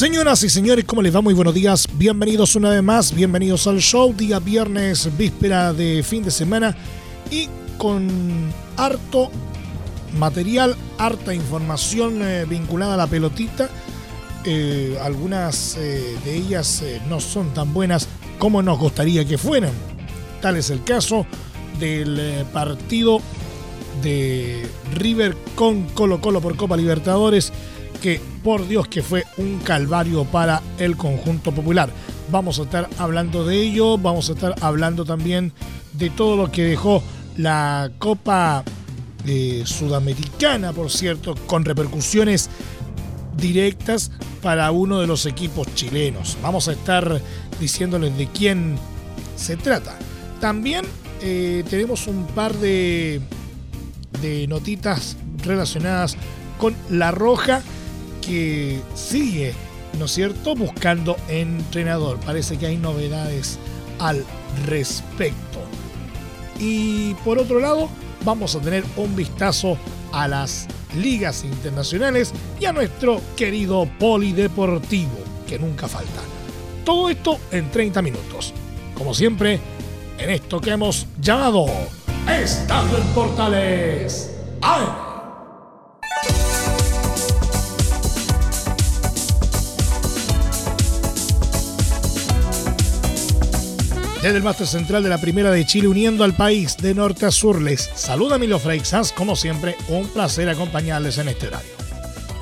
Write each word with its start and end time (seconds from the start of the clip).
Señoras 0.00 0.42
y 0.44 0.48
señores, 0.48 0.86
¿cómo 0.86 1.02
les 1.02 1.14
va? 1.14 1.20
Muy 1.20 1.34
buenos 1.34 1.52
días. 1.52 1.86
Bienvenidos 1.92 2.56
una 2.56 2.70
vez 2.70 2.82
más. 2.82 3.14
Bienvenidos 3.14 3.66
al 3.66 3.80
show. 3.80 4.14
Día 4.14 4.38
viernes, 4.38 5.14
víspera 5.18 5.74
de 5.74 6.02
fin 6.02 6.22
de 6.22 6.30
semana. 6.30 6.74
Y 7.30 7.50
con 7.76 8.08
harto 8.78 9.30
material, 10.18 10.74
harta 10.96 11.34
información 11.34 12.22
eh, 12.22 12.46
vinculada 12.48 12.94
a 12.94 12.96
la 12.96 13.08
pelotita. 13.08 13.68
Eh, 14.46 14.96
algunas 15.02 15.76
eh, 15.76 16.16
de 16.24 16.34
ellas 16.34 16.82
no 17.10 17.20
son 17.20 17.52
tan 17.52 17.74
buenas 17.74 18.08
como 18.38 18.62
nos 18.62 18.78
gustaría 18.78 19.26
que 19.26 19.36
fueran. 19.36 19.72
Tal 20.40 20.56
es 20.56 20.70
el 20.70 20.82
caso 20.82 21.26
del 21.78 22.46
partido 22.54 23.20
de 24.02 24.66
River 24.94 25.36
con 25.54 25.82
Colo 25.90 26.22
Colo 26.22 26.40
por 26.40 26.56
Copa 26.56 26.78
Libertadores 26.78 27.52
que 28.00 28.20
por 28.42 28.66
Dios 28.66 28.88
que 28.88 29.02
fue 29.02 29.24
un 29.36 29.58
calvario 29.58 30.24
para 30.24 30.62
el 30.78 30.96
conjunto 30.96 31.52
popular. 31.52 31.90
Vamos 32.30 32.58
a 32.58 32.62
estar 32.62 32.88
hablando 32.98 33.44
de 33.44 33.60
ello, 33.60 33.98
vamos 33.98 34.30
a 34.30 34.32
estar 34.32 34.54
hablando 34.60 35.04
también 35.04 35.52
de 35.92 36.10
todo 36.10 36.36
lo 36.36 36.50
que 36.50 36.64
dejó 36.64 37.02
la 37.36 37.90
Copa 37.98 38.64
eh, 39.26 39.62
Sudamericana, 39.66 40.72
por 40.72 40.90
cierto, 40.90 41.34
con 41.46 41.64
repercusiones 41.64 42.48
directas 43.36 44.10
para 44.42 44.70
uno 44.70 45.00
de 45.00 45.06
los 45.06 45.26
equipos 45.26 45.72
chilenos. 45.74 46.36
Vamos 46.42 46.68
a 46.68 46.72
estar 46.72 47.20
diciéndoles 47.60 48.16
de 48.16 48.26
quién 48.26 48.76
se 49.36 49.56
trata. 49.56 49.98
También 50.40 50.84
eh, 51.22 51.64
tenemos 51.68 52.06
un 52.06 52.26
par 52.26 52.54
de, 52.54 53.20
de 54.22 54.46
notitas 54.46 55.16
relacionadas 55.44 56.16
con 56.58 56.74
La 56.90 57.10
Roja 57.10 57.62
que 58.20 58.80
sigue, 58.94 59.54
¿no 59.98 60.04
es 60.04 60.12
cierto?, 60.12 60.54
buscando 60.54 61.16
entrenador. 61.28 62.18
Parece 62.20 62.58
que 62.58 62.66
hay 62.66 62.76
novedades 62.76 63.58
al 63.98 64.24
respecto. 64.66 65.60
Y 66.58 67.14
por 67.24 67.38
otro 67.38 67.60
lado, 67.60 67.88
vamos 68.24 68.54
a 68.54 68.60
tener 68.60 68.84
un 68.96 69.16
vistazo 69.16 69.78
a 70.12 70.28
las 70.28 70.66
ligas 70.96 71.44
internacionales 71.44 72.32
y 72.58 72.66
a 72.66 72.72
nuestro 72.72 73.20
querido 73.36 73.88
polideportivo, 73.98 75.18
que 75.46 75.58
nunca 75.58 75.88
falta. 75.88 76.20
Todo 76.84 77.08
esto 77.10 77.38
en 77.50 77.70
30 77.70 78.02
minutos. 78.02 78.52
Como 78.94 79.14
siempre, 79.14 79.60
en 80.18 80.30
esto 80.30 80.60
que 80.60 80.70
hemos 80.70 81.06
llamado 81.20 81.66
Estando 82.28 82.98
en 82.98 83.06
Portales. 83.08 84.30
¡Ay! 84.60 84.99
Desde 94.22 94.36
el 94.36 94.42
máster 94.42 94.66
central 94.66 95.02
de 95.02 95.08
la 95.08 95.16
Primera 95.16 95.50
de 95.50 95.64
Chile, 95.64 95.88
uniendo 95.88 96.24
al 96.24 96.34
país 96.34 96.76
de 96.76 96.94
norte 96.94 97.24
a 97.24 97.30
sur, 97.30 97.62
les 97.62 97.80
saluda 97.94 98.36
Milo 98.36 98.58
Freixas. 98.58 99.12
Como 99.12 99.34
siempre, 99.34 99.76
un 99.88 100.06
placer 100.08 100.46
acompañarles 100.50 101.16
en 101.16 101.28
este 101.28 101.46
horario. 101.46 101.70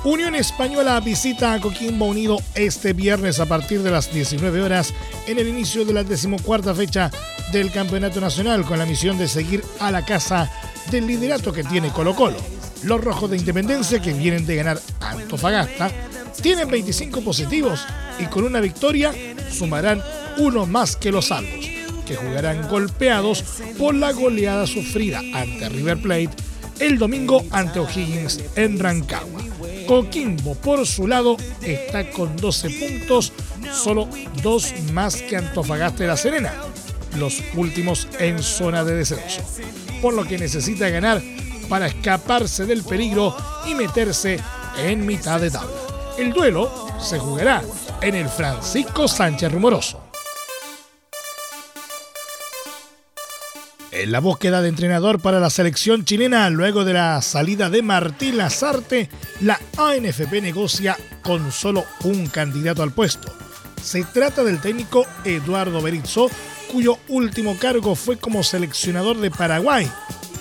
Unión 0.03 0.35
Española 0.35 0.99
visita 0.99 1.53
a 1.53 1.61
Coquimbo 1.61 2.05
Unido 2.05 2.37
este 2.53 2.91
viernes 2.91 3.39
a 3.39 3.45
partir 3.45 3.81
de 3.81 3.91
las 3.91 4.13
19 4.13 4.61
horas 4.61 4.93
en 5.25 5.39
el 5.39 5.47
inicio 5.47 5.85
de 5.85 5.93
la 5.93 6.03
decimocuarta 6.03 6.75
fecha 6.75 7.11
del 7.53 7.71
Campeonato 7.71 8.19
Nacional 8.19 8.65
con 8.65 8.77
la 8.77 8.85
misión 8.85 9.17
de 9.17 9.29
seguir 9.29 9.63
a 9.79 9.89
la 9.89 10.03
casa 10.03 10.51
del 10.91 11.07
liderato 11.07 11.53
que 11.53 11.63
tiene 11.63 11.91
Colo 11.91 12.13
Colo. 12.13 12.37
Los 12.83 13.01
rojos 13.01 13.29
de 13.29 13.37
Independencia 13.37 14.01
que 14.01 14.11
vienen 14.11 14.45
de 14.45 14.57
ganar 14.57 14.81
Antofagasta 14.99 15.89
tienen 16.41 16.69
25 16.69 17.21
positivos 17.21 17.85
y 18.19 18.25
con 18.25 18.43
una 18.43 18.59
victoria 18.59 19.13
sumarán 19.49 20.01
uno 20.39 20.65
más 20.65 20.95
que 20.95 21.11
los 21.11 21.27
salvos 21.27 21.69
que 22.07 22.15
jugarán 22.15 22.67
golpeados 22.67 23.43
por 23.77 23.93
la 23.93 24.11
goleada 24.11 24.65
sufrida 24.65 25.19
ante 25.33 25.69
River 25.69 26.01
Plate 26.01 26.49
el 26.79 26.97
domingo 26.97 27.43
ante 27.51 27.79
O'Higgins 27.79 28.39
en 28.55 28.79
Rancagua. 28.79 29.41
Coquimbo, 29.85 30.55
por 30.55 30.85
su 30.87 31.07
lado, 31.07 31.35
está 31.61 32.09
con 32.11 32.35
12 32.37 32.69
puntos, 32.69 33.33
solo 33.73 34.07
dos 34.41 34.73
más 34.93 35.17
que 35.17 35.35
Antofagasta 35.35 36.03
y 36.03 36.07
La 36.07 36.17
Serena, 36.17 36.53
los 37.17 37.41
últimos 37.55 38.07
en 38.19 38.41
zona 38.41 38.83
de 38.83 38.95
descenso, 38.95 39.41
por 40.01 40.13
lo 40.13 40.23
que 40.23 40.37
necesita 40.37 40.89
ganar 40.89 41.21
para 41.67 41.87
escaparse 41.87 42.65
del 42.65 42.83
peligro 42.83 43.35
y 43.67 43.75
meterse 43.75 44.39
en 44.77 45.05
mitad 45.05 45.41
de 45.41 45.51
tabla. 45.51 45.75
El 46.17 46.31
duelo 46.31 46.87
se 46.99 47.19
jugará 47.19 47.61
en 48.01 48.15
el 48.15 48.29
Francisco 48.29 49.07
Sánchez 49.07 49.51
Rumoroso. 49.51 49.98
En 53.99 54.13
la 54.13 54.21
búsqueda 54.21 54.61
de 54.61 54.69
entrenador 54.69 55.19
para 55.19 55.41
la 55.41 55.49
selección 55.49 56.05
chilena, 56.05 56.49
luego 56.49 56.85
de 56.85 56.93
la 56.93 57.21
salida 57.21 57.69
de 57.69 57.81
Martín 57.81 58.37
Lazarte, 58.37 59.09
la 59.41 59.59
ANFP 59.75 60.41
negocia 60.41 60.95
con 61.21 61.51
solo 61.51 61.83
un 62.05 62.27
candidato 62.27 62.81
al 62.81 62.93
puesto. 62.93 63.27
Se 63.83 64.05
trata 64.05 64.45
del 64.45 64.61
técnico 64.61 65.05
Eduardo 65.25 65.81
Berizzo, 65.81 66.31
cuyo 66.71 66.97
último 67.09 67.57
cargo 67.57 67.93
fue 67.93 68.15
como 68.15 68.41
seleccionador 68.41 69.17
de 69.17 69.31
Paraguay. 69.31 69.91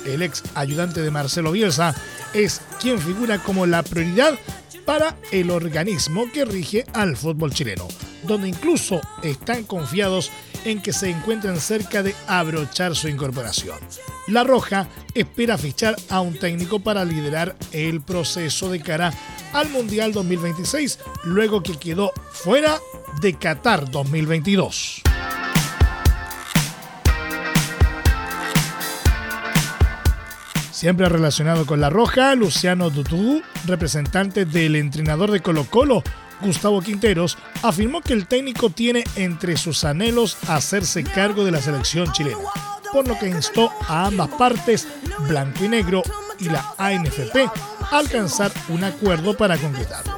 El 0.07 0.23
ex 0.23 0.45
ayudante 0.55 1.01
de 1.01 1.11
Marcelo 1.11 1.51
Bielsa 1.51 1.97
es 2.35 2.61
quien 2.81 3.01
figura 3.01 3.41
como 3.41 3.67
la 3.67 3.83
prioridad 3.83 4.39
para 4.85 5.17
el 5.33 5.51
organismo 5.51 6.31
que 6.33 6.45
rige 6.45 6.87
al 6.95 7.17
fútbol 7.17 7.53
chileno, 7.53 7.89
donde 8.23 8.51
incluso 8.51 9.01
están 9.25 9.65
confiados 9.65 10.31
en 10.69 10.83
que 10.83 10.93
se 10.93 11.09
encuentran 11.11 11.59
cerca 11.59 12.03
de 12.03 12.15
abrochar 12.27 12.95
su 12.95 13.09
incorporación. 13.09 13.79
La 14.27 14.45
Roja 14.45 14.87
espera 15.15 15.57
fichar 15.57 15.97
a 16.11 16.21
un 16.21 16.39
técnico 16.39 16.81
para 16.81 17.05
liderar 17.05 17.57
el 17.73 18.03
proceso 18.03 18.71
de 18.71 18.81
cara 18.81 19.13
al 19.53 19.71
Mundial 19.71 20.13
2026, 20.13 20.99
luego 21.25 21.63
que 21.63 21.79
quedó 21.79 22.13
fuera 22.31 22.79
de 23.23 23.35
Qatar 23.35 23.91
2022. 23.91 25.03
Siempre 30.71 31.09
relacionado 31.09 31.67
con 31.67 31.81
La 31.81 31.91
Roja, 31.91 32.37
Luciano 32.37 32.91
Dutú, 32.91 33.43
representante 33.67 34.45
del 34.45 34.77
entrenador 34.77 35.33
de 35.33 35.41
Colo 35.41 35.65
Colo, 35.65 36.05
Gustavo 36.41 36.81
Quinteros, 36.81 37.37
afirmó 37.63 38.01
que 38.01 38.13
el 38.13 38.27
técnico 38.27 38.71
tiene 38.71 39.05
entre 39.17 39.57
sus 39.57 39.85
anhelos 39.85 40.37
hacerse 40.49 41.05
cargo 41.05 41.45
de 41.45 41.51
la 41.51 41.61
selección 41.61 42.13
chilena, 42.13 42.39
por 42.93 43.09
lo 43.09 43.19
que 43.19 43.29
instó 43.29 43.73
a 43.89 44.07
ambas 44.07 44.29
partes, 44.31 44.87
blanco 45.27 45.65
y 45.65 45.69
negro 45.69 46.03
y 46.39 46.45
la 46.45 46.75
ANFP, 46.79 47.51
a 47.91 47.99
alcanzar 47.99 48.53
un 48.69 48.85
acuerdo 48.85 49.37
para 49.37 49.57
concretarlo. 49.57 50.17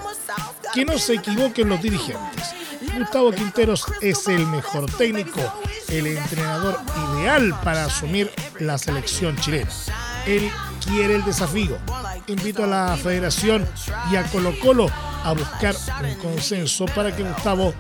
Que 0.75 0.84
no 0.84 0.98
se 0.98 1.14
equivoquen 1.14 1.69
los 1.69 1.82
dirigentes. 1.82 2.55
Gustavo 2.96 3.32
Quinteros 3.32 3.84
es 4.00 4.28
el 4.28 4.46
mejor 4.46 4.90
técnico, 4.93 5.40
el 5.88 6.06
entrenador 6.06 6.78
ideal 7.14 7.58
para 7.64 7.87
asumir 7.87 8.31
la 8.58 8.78
selección 8.78 9.37
chilena. 9.37 9.70
Él 10.26 10.50
quiere 10.84 11.17
el 11.17 11.25
desafío. 11.25 11.78
Invito 12.26 12.64
a 12.64 12.67
la 12.67 12.96
federación 12.96 13.67
y 14.12 14.17
a 14.17 14.25
Colo 14.25 14.55
Colo 14.61 14.90
a 15.25 15.32
buscar 15.32 15.75
un 16.02 16.14
consenso 16.17 16.87
para 16.87 17.14
que 17.14 17.22
Gustavo 17.22 17.75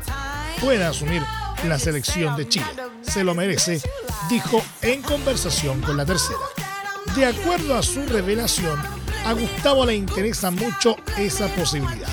pueda 0.60 0.90
asumir 0.90 1.22
la 1.66 1.78
selección 1.78 2.36
de 2.36 2.48
Chile. 2.48 2.66
Se 3.02 3.24
lo 3.24 3.34
merece, 3.34 3.80
dijo 4.28 4.62
en 4.82 5.02
conversación 5.02 5.80
con 5.80 5.96
la 5.96 6.04
tercera. 6.04 6.38
De 7.14 7.26
acuerdo 7.26 7.76
a 7.76 7.82
su 7.82 8.04
revelación, 8.06 8.78
a 9.24 9.32
Gustavo 9.32 9.84
le 9.84 9.96
interesa 9.96 10.50
mucho 10.50 10.96
esa 11.18 11.48
posibilidad. 11.48 12.08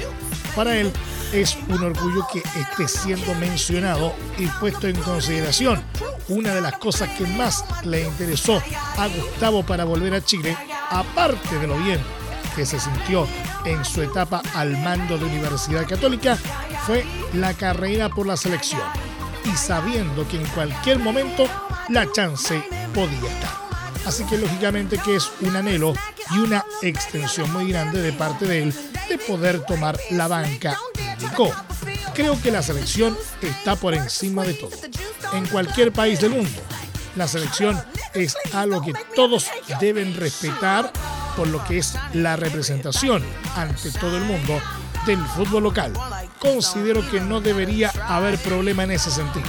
Para 0.55 0.75
él 0.75 0.91
es 1.33 1.57
un 1.67 1.83
orgullo 1.83 2.25
que 2.31 2.39
esté 2.59 2.87
siendo 2.87 3.35
mencionado 3.35 4.13
y 4.37 4.47
puesto 4.47 4.87
en 4.87 4.95
consideración. 5.01 5.83
Una 6.29 6.53
de 6.53 6.61
las 6.61 6.77
cosas 6.77 7.09
que 7.17 7.25
más 7.25 7.63
le 7.83 8.01
interesó 8.01 8.61
a 8.97 9.07
Gustavo 9.07 9.63
para 9.63 9.85
volver 9.85 10.13
a 10.13 10.23
Chile, 10.23 10.57
aparte 10.89 11.59
de 11.59 11.67
lo 11.67 11.77
bien 11.77 11.99
que 12.57 12.65
se 12.65 12.79
sintió 12.79 13.27
en 13.65 13.85
su 13.85 14.01
etapa 14.01 14.41
al 14.55 14.71
mando 14.79 15.15
de 15.19 15.25
Universidad 15.25 15.87
Católica 15.87 16.39
fue 16.87 17.05
la 17.33 17.53
carrera 17.53 18.09
por 18.09 18.25
la 18.25 18.35
selección 18.35 18.81
y 19.45 19.55
sabiendo 19.55 20.27
que 20.27 20.37
en 20.37 20.45
cualquier 20.47 20.97
momento 20.97 21.45
la 21.89 22.11
chance 22.11 22.63
podía 22.95 23.29
estar. 23.29 23.51
Así 24.07 24.23
que 24.25 24.39
lógicamente 24.39 24.97
que 24.97 25.17
es 25.17 25.29
un 25.41 25.55
anhelo 25.55 25.93
y 26.31 26.39
una 26.39 26.65
extensión 26.81 27.53
muy 27.53 27.69
grande 27.69 28.01
de 28.01 28.11
parte 28.11 28.47
de 28.47 28.63
él 28.63 28.73
de 29.07 29.19
poder 29.19 29.63
tomar 29.63 29.95
la 30.09 30.27
banca, 30.27 30.79
indicó. 31.19 31.53
Creo 32.15 32.41
que 32.41 32.49
la 32.49 32.63
selección 32.63 33.15
está 33.39 33.75
por 33.75 33.93
encima 33.93 34.43
de 34.43 34.55
todo. 34.55 34.71
En 35.33 35.45
cualquier 35.45 35.91
país 35.93 36.19
del 36.21 36.31
mundo, 36.31 36.59
la 37.15 37.27
selección 37.27 37.79
es 38.15 38.35
algo 38.51 38.81
que 38.81 38.93
todos 39.15 39.45
deben 39.79 40.15
respetar 40.15 40.91
por 41.37 41.47
lo 41.47 41.63
que 41.63 41.77
es 41.77 41.93
la 42.13 42.35
representación 42.35 43.23
ante 43.55 43.91
todo 43.91 44.17
el 44.17 44.23
mundo 44.23 44.59
del 45.05 45.23
fútbol 45.27 45.63
local. 45.63 45.93
Considero 46.39 47.07
que 47.09 47.21
no 47.21 47.39
debería 47.39 47.91
haber 48.07 48.37
problema 48.39 48.83
en 48.83 48.91
ese 48.91 49.11
sentido. 49.11 49.47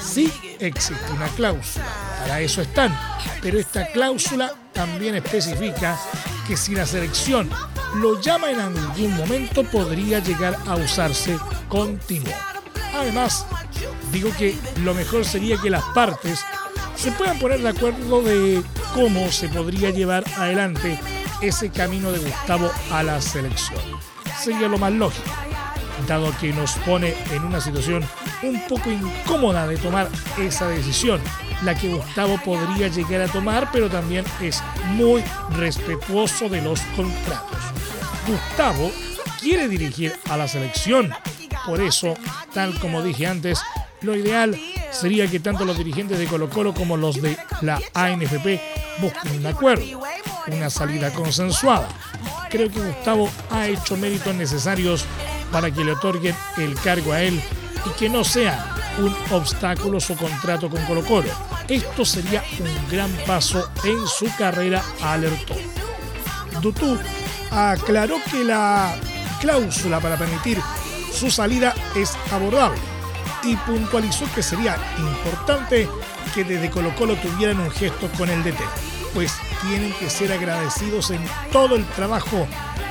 Sí 0.00 0.32
existe 0.60 1.12
una 1.12 1.26
cláusula, 1.28 1.84
para 2.20 2.40
eso 2.40 2.62
están, 2.62 2.96
pero 3.42 3.58
esta 3.58 3.86
cláusula 3.88 4.52
también 4.72 5.16
especifica 5.16 5.98
que 6.46 6.56
si 6.56 6.74
la 6.74 6.86
selección 6.86 7.50
lo 7.96 8.20
llama 8.20 8.50
en 8.50 8.60
algún 8.60 9.16
momento 9.16 9.64
podría 9.64 10.20
llegar 10.20 10.56
a 10.66 10.76
usarse 10.76 11.36
continuo. 11.68 12.32
Además, 12.94 13.44
digo 14.12 14.30
que 14.38 14.56
lo 14.82 14.94
mejor 14.94 15.24
sería 15.24 15.56
que 15.58 15.70
las 15.70 15.84
partes 15.94 16.40
se 16.98 17.12
puedan 17.12 17.38
poner 17.38 17.60
de 17.60 17.68
acuerdo 17.68 18.22
de 18.22 18.62
cómo 18.92 19.30
se 19.30 19.48
podría 19.48 19.90
llevar 19.90 20.24
adelante 20.36 20.98
ese 21.40 21.70
camino 21.70 22.10
de 22.10 22.18
Gustavo 22.18 22.70
a 22.90 23.04
la 23.04 23.20
selección. 23.20 23.80
Sería 24.42 24.68
lo 24.68 24.78
más 24.78 24.92
lógico, 24.92 25.30
dado 26.08 26.36
que 26.40 26.52
nos 26.52 26.72
pone 26.78 27.14
en 27.30 27.44
una 27.44 27.60
situación 27.60 28.04
un 28.42 28.60
poco 28.66 28.90
incómoda 28.90 29.68
de 29.68 29.76
tomar 29.76 30.08
esa 30.38 30.68
decisión, 30.68 31.20
la 31.62 31.76
que 31.76 31.88
Gustavo 31.88 32.40
podría 32.44 32.88
llegar 32.88 33.20
a 33.20 33.28
tomar, 33.28 33.70
pero 33.72 33.88
también 33.88 34.24
es 34.40 34.60
muy 34.94 35.22
respetuoso 35.50 36.48
de 36.48 36.62
los 36.62 36.80
contratos. 36.96 37.58
Gustavo 38.26 38.90
quiere 39.40 39.68
dirigir 39.68 40.12
a 40.28 40.36
la 40.36 40.48
selección, 40.48 41.12
por 41.64 41.80
eso, 41.80 42.14
tal 42.52 42.76
como 42.80 43.02
dije 43.02 43.28
antes, 43.28 43.60
lo 44.00 44.16
ideal 44.16 44.58
sería 44.90 45.26
que 45.28 45.40
tanto 45.40 45.64
los 45.64 45.78
dirigentes 45.78 46.18
de 46.18 46.26
Colo 46.26 46.48
Colo 46.48 46.74
como 46.74 46.96
los 46.96 47.20
de 47.20 47.36
la 47.60 47.80
ANFP 47.94 48.60
busquen 49.00 49.38
un 49.38 49.46
acuerdo, 49.46 49.84
una 50.46 50.70
salida 50.70 51.12
consensuada. 51.12 51.88
Creo 52.50 52.70
que 52.70 52.80
Gustavo 52.80 53.28
ha 53.50 53.68
hecho 53.68 53.96
méritos 53.96 54.34
necesarios 54.34 55.04
para 55.52 55.70
que 55.70 55.84
le 55.84 55.92
otorguen 55.92 56.34
el 56.56 56.74
cargo 56.74 57.12
a 57.12 57.22
él 57.22 57.40
y 57.86 57.90
que 57.98 58.08
no 58.08 58.24
sea 58.24 58.74
un 58.98 59.14
obstáculo 59.30 60.00
su 60.00 60.16
contrato 60.16 60.68
con 60.68 60.84
Colo 60.84 61.04
Colo. 61.04 61.30
Esto 61.68 62.04
sería 62.04 62.42
un 62.58 62.90
gran 62.90 63.10
paso 63.26 63.70
en 63.84 64.06
su 64.06 64.26
carrera, 64.36 64.82
alertó. 65.02 65.54
Dutú 66.60 66.98
aclaró 67.50 68.16
que 68.30 68.44
la 68.44 68.96
cláusula 69.40 70.00
para 70.00 70.16
permitir 70.16 70.58
su 71.12 71.30
salida 71.30 71.74
es 71.94 72.16
abordable 72.32 72.97
y 73.42 73.56
puntualizó 73.56 74.26
que 74.34 74.42
sería 74.42 74.76
importante 74.98 75.88
que 76.34 76.44
desde 76.44 76.70
Colo 76.70 76.94
Colo 76.96 77.16
tuvieran 77.16 77.60
un 77.60 77.70
gesto 77.70 78.08
con 78.16 78.28
el 78.30 78.42
DT, 78.42 78.60
pues 79.14 79.32
tienen 79.62 79.92
que 79.94 80.10
ser 80.10 80.32
agradecidos 80.32 81.10
en 81.10 81.24
todo 81.52 81.76
el 81.76 81.84
trabajo 81.90 82.46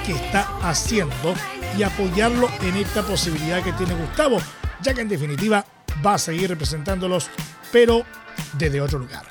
que 0.05 0.13
está 0.13 0.47
haciendo 0.61 1.33
y 1.77 1.83
apoyarlo 1.83 2.49
en 2.61 2.77
esta 2.77 3.03
posibilidad 3.03 3.63
que 3.63 3.73
tiene 3.73 3.93
Gustavo, 3.93 4.39
ya 4.81 4.93
que 4.93 5.01
en 5.01 5.09
definitiva 5.09 5.65
va 6.05 6.15
a 6.15 6.19
seguir 6.19 6.49
representándolos, 6.49 7.29
pero 7.71 8.03
desde 8.53 8.81
otro 8.81 8.99
lugar. 8.99 9.25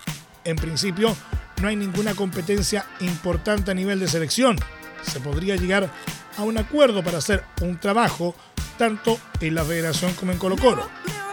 En 0.45 0.57
principio, 0.57 1.17
no 1.61 1.69
hay 1.69 1.77
ninguna 1.77 2.15
competencia 2.15 2.87
importante 3.01 3.71
a 3.71 3.75
nivel 3.75 3.99
de 3.99 4.09
selección. 4.09 4.57
Se 5.03 5.21
podría 5.21 5.57
llegar 5.57 5.91
a 6.37 6.43
un 6.43 6.59
acuerdo 6.59 7.03
para 7.03 7.19
hacer 7.19 7.45
un 7.63 7.79
trabajo 7.79 8.35
tanto 8.77 9.19
en 9.41 9.55
la 9.55 9.65
federación 9.65 10.13
como 10.15 10.33
en 10.33 10.39
Colo 10.39 10.57
Colo. 10.57 10.89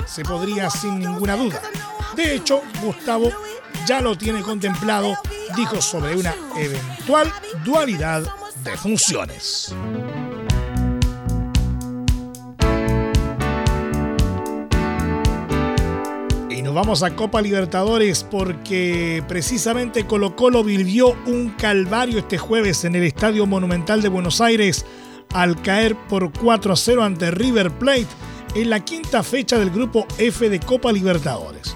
Se 0.05 0.23
podría 0.23 0.69
sin 0.69 0.99
ninguna 0.99 1.35
duda. 1.35 1.61
De 2.15 2.35
hecho, 2.35 2.61
Gustavo 2.81 3.31
ya 3.85 4.01
lo 4.01 4.17
tiene 4.17 4.41
contemplado, 4.41 5.17
dijo 5.55 5.81
sobre 5.81 6.15
una 6.15 6.33
eventual 6.57 7.31
dualidad 7.65 8.23
de 8.63 8.77
funciones. 8.77 9.75
Y 16.49 16.61
nos 16.61 16.73
vamos 16.73 17.03
a 17.03 17.15
Copa 17.15 17.41
Libertadores 17.41 18.23
porque 18.23 19.23
precisamente 19.27 20.05
Colo 20.05 20.35
Colo 20.35 20.63
vivió 20.63 21.17
un 21.25 21.49
calvario 21.57 22.19
este 22.19 22.37
jueves 22.37 22.85
en 22.85 22.95
el 22.95 23.03
Estadio 23.03 23.45
Monumental 23.45 24.01
de 24.01 24.09
Buenos 24.09 24.39
Aires 24.39 24.85
al 25.31 25.61
caer 25.61 25.95
por 26.07 26.31
4 26.31 26.73
a 26.73 26.75
0 26.75 27.03
ante 27.03 27.31
River 27.31 27.71
Plate 27.71 28.07
en 28.55 28.69
la 28.69 28.83
quinta 28.83 29.23
fecha 29.23 29.57
del 29.57 29.71
grupo 29.71 30.05
F 30.17 30.49
de 30.49 30.59
Copa 30.59 30.91
Libertadores. 30.91 31.75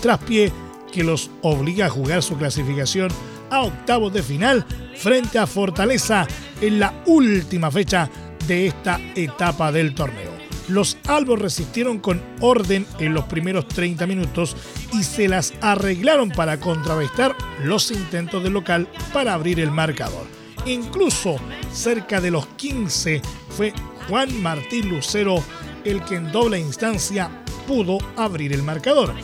Traspié 0.00 0.52
que 0.92 1.04
los 1.04 1.30
obliga 1.42 1.86
a 1.86 1.90
jugar 1.90 2.22
su 2.22 2.36
clasificación 2.36 3.10
a 3.50 3.62
octavos 3.62 4.12
de 4.12 4.22
final 4.22 4.64
frente 4.96 5.38
a 5.38 5.46
Fortaleza 5.46 6.26
en 6.60 6.80
la 6.80 7.02
última 7.06 7.70
fecha 7.70 8.10
de 8.46 8.66
esta 8.66 9.00
etapa 9.14 9.72
del 9.72 9.94
torneo. 9.94 10.38
Los 10.68 10.98
albos 11.06 11.38
resistieron 11.38 11.98
con 11.98 12.22
orden 12.40 12.86
en 12.98 13.14
los 13.14 13.24
primeros 13.24 13.66
30 13.68 14.06
minutos 14.06 14.54
y 14.92 15.02
se 15.02 15.26
las 15.26 15.54
arreglaron 15.62 16.30
para 16.30 16.60
contrarrestar 16.60 17.34
los 17.64 17.90
intentos 17.90 18.42
del 18.42 18.52
local 18.52 18.86
para 19.12 19.32
abrir 19.32 19.60
el 19.60 19.70
marcador. 19.70 20.37
Incluso 20.68 21.36
cerca 21.72 22.20
de 22.20 22.30
los 22.30 22.46
15 22.46 23.22
fue 23.48 23.72
Juan 24.06 24.42
Martín 24.42 24.90
Lucero 24.90 25.42
el 25.82 26.04
que 26.04 26.16
en 26.16 26.30
doble 26.30 26.58
instancia 26.58 27.30
pudo 27.66 27.96
abrir 28.16 28.52
el 28.52 28.62
marcador, 28.62 29.14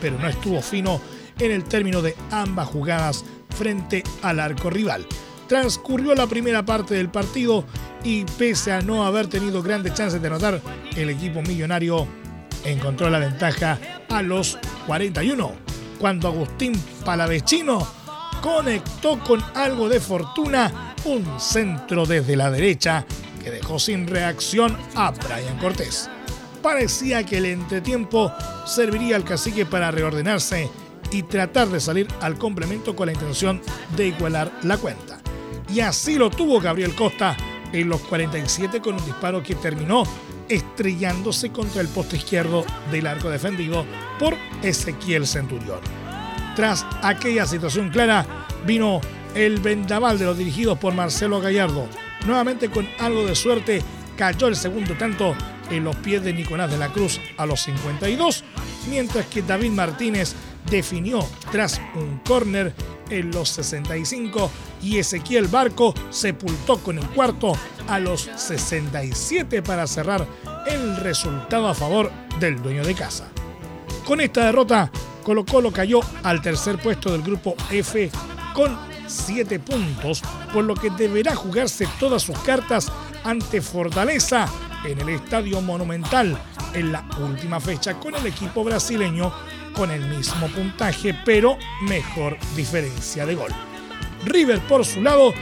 pero 0.00 0.18
no 0.18 0.28
estuvo 0.28 0.60
fino 0.60 1.00
en 1.38 1.52
el 1.52 1.62
término 1.62 2.02
de 2.02 2.16
ambas 2.32 2.66
jugadas 2.66 3.24
frente 3.56 4.02
al 4.22 4.40
arco 4.40 4.68
rival. 4.68 5.06
Transcurrió 5.46 6.12
la 6.16 6.26
primera 6.26 6.64
parte 6.64 6.94
del 6.94 7.08
partido 7.08 7.64
y 8.02 8.24
pese 8.24 8.72
a 8.72 8.80
no 8.80 9.04
haber 9.04 9.28
tenido 9.28 9.62
grandes 9.62 9.94
chances 9.94 10.20
de 10.20 10.26
anotar, 10.26 10.60
el 10.96 11.10
equipo 11.10 11.40
millonario 11.42 12.08
encontró 12.64 13.08
la 13.10 13.20
ventaja 13.20 13.78
a 14.08 14.22
los 14.22 14.58
41, 14.88 15.52
cuando 16.00 16.26
Agustín 16.26 16.72
Palavecino 17.04 17.99
conectó 18.40 19.18
con 19.20 19.42
algo 19.54 19.88
de 19.88 20.00
fortuna 20.00 20.94
un 21.04 21.40
centro 21.40 22.06
desde 22.06 22.36
la 22.36 22.50
derecha 22.50 23.06
que 23.42 23.50
dejó 23.50 23.78
sin 23.78 24.06
reacción 24.06 24.76
a 24.94 25.10
Brian 25.10 25.58
Cortés. 25.58 26.10
Parecía 26.62 27.24
que 27.24 27.38
el 27.38 27.46
entretiempo 27.46 28.32
serviría 28.66 29.16
al 29.16 29.24
cacique 29.24 29.64
para 29.64 29.90
reordenarse 29.90 30.70
y 31.10 31.22
tratar 31.22 31.68
de 31.68 31.80
salir 31.80 32.06
al 32.20 32.38
complemento 32.38 32.94
con 32.94 33.06
la 33.06 33.12
intención 33.12 33.60
de 33.96 34.08
igualar 34.08 34.52
la 34.62 34.76
cuenta. 34.76 35.18
Y 35.72 35.80
así 35.80 36.16
lo 36.16 36.30
tuvo 36.30 36.60
Gabriel 36.60 36.94
Costa 36.94 37.36
en 37.72 37.88
los 37.88 38.00
47 38.02 38.80
con 38.80 38.96
un 38.96 39.04
disparo 39.04 39.42
que 39.42 39.54
terminó 39.54 40.04
estrellándose 40.48 41.50
contra 41.50 41.80
el 41.80 41.88
poste 41.88 42.16
izquierdo 42.16 42.64
del 42.90 43.06
arco 43.06 43.30
defendido 43.30 43.86
por 44.18 44.36
Ezequiel 44.62 45.26
Centurión. 45.26 45.99
Tras 46.60 46.84
aquella 47.00 47.46
situación 47.46 47.88
clara, 47.88 48.26
vino 48.66 49.00
el 49.34 49.60
vendaval 49.60 50.18
de 50.18 50.26
los 50.26 50.36
dirigidos 50.36 50.78
por 50.78 50.92
Marcelo 50.92 51.40
Gallardo. 51.40 51.88
Nuevamente 52.26 52.68
con 52.68 52.86
algo 52.98 53.24
de 53.24 53.34
suerte, 53.34 53.82
cayó 54.14 54.46
el 54.46 54.56
segundo 54.56 54.94
tanto 54.94 55.34
en 55.70 55.84
los 55.84 55.96
pies 55.96 56.22
de 56.22 56.34
Nicolás 56.34 56.70
de 56.70 56.76
la 56.76 56.92
Cruz 56.92 57.18
a 57.38 57.46
los 57.46 57.62
52, 57.62 58.44
mientras 58.90 59.24
que 59.24 59.40
David 59.40 59.70
Martínez 59.70 60.34
definió 60.70 61.26
tras 61.50 61.80
un 61.94 62.18
córner 62.26 62.74
en 63.08 63.30
los 63.30 63.48
65 63.48 64.50
y 64.82 64.98
Ezequiel 64.98 65.48
Barco 65.48 65.94
sepultó 66.10 66.76
con 66.80 66.98
el 66.98 67.06
cuarto 67.06 67.54
a 67.88 67.98
los 67.98 68.28
67 68.36 69.62
para 69.62 69.86
cerrar 69.86 70.26
el 70.66 70.98
resultado 70.98 71.68
a 71.68 71.74
favor 71.74 72.12
del 72.38 72.62
dueño 72.62 72.84
de 72.84 72.94
casa. 72.94 73.28
Con 74.04 74.20
esta 74.20 74.44
derrota, 74.44 74.90
Colo 75.20 75.44
Colo 75.44 75.72
cayó 75.72 76.00
al 76.22 76.42
tercer 76.42 76.78
puesto 76.78 77.12
del 77.12 77.22
grupo 77.22 77.54
F 77.70 78.10
con 78.54 78.78
7 79.06 79.58
puntos, 79.60 80.22
por 80.52 80.64
lo 80.64 80.74
que 80.74 80.90
deberá 80.90 81.34
jugarse 81.34 81.88
todas 81.98 82.22
sus 82.22 82.38
cartas 82.40 82.90
ante 83.24 83.60
Fortaleza 83.60 84.46
en 84.84 85.00
el 85.00 85.10
Estadio 85.10 85.60
Monumental 85.60 86.38
en 86.74 86.92
la 86.92 87.04
última 87.20 87.60
fecha 87.60 87.94
con 87.94 88.14
el 88.14 88.26
equipo 88.26 88.64
brasileño 88.64 89.32
con 89.74 89.90
el 89.90 90.06
mismo 90.06 90.48
puntaje 90.48 91.14
pero 91.24 91.56
mejor 91.82 92.36
diferencia 92.56 93.26
de 93.26 93.34
gol. 93.34 93.50
River 94.24 94.60
por 94.60 94.84
su 94.84 95.02
lado 95.02 95.32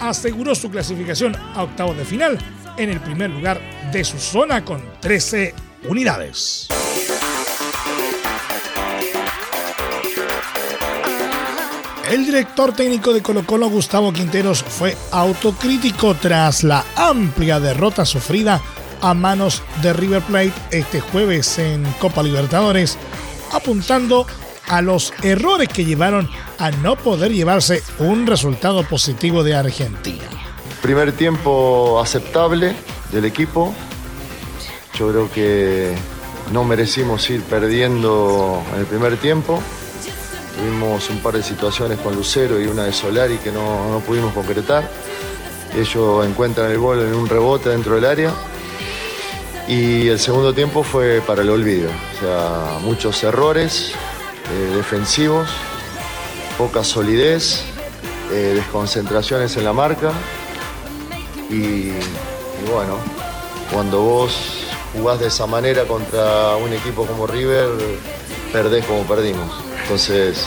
aseguró 0.00 0.54
su 0.54 0.70
clasificación 0.70 1.36
a 1.54 1.62
octavos 1.62 1.96
de 1.96 2.04
final 2.04 2.38
en 2.76 2.90
el 2.90 3.00
primer 3.00 3.30
lugar 3.30 3.60
de 3.92 4.04
su 4.04 4.18
zona 4.18 4.64
con 4.64 4.82
13 5.00 5.54
unidades. 5.88 6.68
El 12.12 12.26
director 12.26 12.74
técnico 12.74 13.14
de 13.14 13.22
Colo 13.22 13.46
Colo, 13.46 13.70
Gustavo 13.70 14.12
Quinteros, 14.12 14.62
fue 14.62 14.94
autocrítico 15.12 16.14
tras 16.14 16.62
la 16.62 16.84
amplia 16.94 17.58
derrota 17.58 18.04
sufrida 18.04 18.60
a 19.00 19.14
manos 19.14 19.62
de 19.80 19.94
River 19.94 20.20
Plate 20.20 20.52
este 20.72 21.00
jueves 21.00 21.58
en 21.58 21.82
Copa 21.98 22.22
Libertadores, 22.22 22.98
apuntando 23.50 24.26
a 24.68 24.82
los 24.82 25.14
errores 25.22 25.70
que 25.70 25.86
llevaron 25.86 26.28
a 26.58 26.70
no 26.70 26.96
poder 26.96 27.32
llevarse 27.32 27.82
un 27.98 28.26
resultado 28.26 28.86
positivo 28.86 29.42
de 29.42 29.54
Argentina. 29.54 30.28
Primer 30.82 31.12
tiempo 31.12 31.98
aceptable 31.98 32.76
del 33.10 33.24
equipo. 33.24 33.72
Yo 34.98 35.08
creo 35.08 35.32
que 35.32 35.94
no 36.52 36.62
merecimos 36.64 37.30
ir 37.30 37.40
perdiendo 37.40 38.62
en 38.74 38.80
el 38.80 38.86
primer 38.86 39.16
tiempo. 39.16 39.62
Tuvimos 40.62 41.10
un 41.10 41.18
par 41.18 41.34
de 41.34 41.42
situaciones 41.42 41.98
con 41.98 42.14
Lucero 42.14 42.60
y 42.60 42.68
una 42.68 42.84
de 42.84 42.92
Solari 42.92 43.38
que 43.38 43.50
no, 43.50 43.90
no 43.90 43.98
pudimos 43.98 44.32
concretar. 44.32 44.88
Ellos 45.76 46.24
encuentran 46.24 46.70
el 46.70 46.78
gol 46.78 47.00
en 47.00 47.14
un 47.14 47.28
rebote 47.28 47.70
dentro 47.70 47.96
del 47.96 48.04
área. 48.04 48.32
Y 49.66 50.06
el 50.06 50.20
segundo 50.20 50.54
tiempo 50.54 50.84
fue 50.84 51.20
para 51.26 51.42
el 51.42 51.50
olvido. 51.50 51.90
O 51.90 52.20
sea, 52.20 52.78
muchos 52.80 53.24
errores 53.24 53.90
eh, 54.52 54.76
defensivos, 54.76 55.48
poca 56.56 56.84
solidez, 56.84 57.64
eh, 58.30 58.52
desconcentraciones 58.54 59.56
en 59.56 59.64
la 59.64 59.72
marca. 59.72 60.12
Y, 61.50 61.54
y 61.54 62.70
bueno, 62.72 62.98
cuando 63.72 64.00
vos 64.00 64.64
jugás 64.92 65.18
de 65.18 65.26
esa 65.26 65.44
manera 65.46 65.86
contra 65.86 66.54
un 66.54 66.72
equipo 66.72 67.04
como 67.04 67.26
River, 67.26 67.68
perdés 68.52 68.84
como 68.84 69.02
perdimos. 69.02 69.61
Entonces 69.82 70.46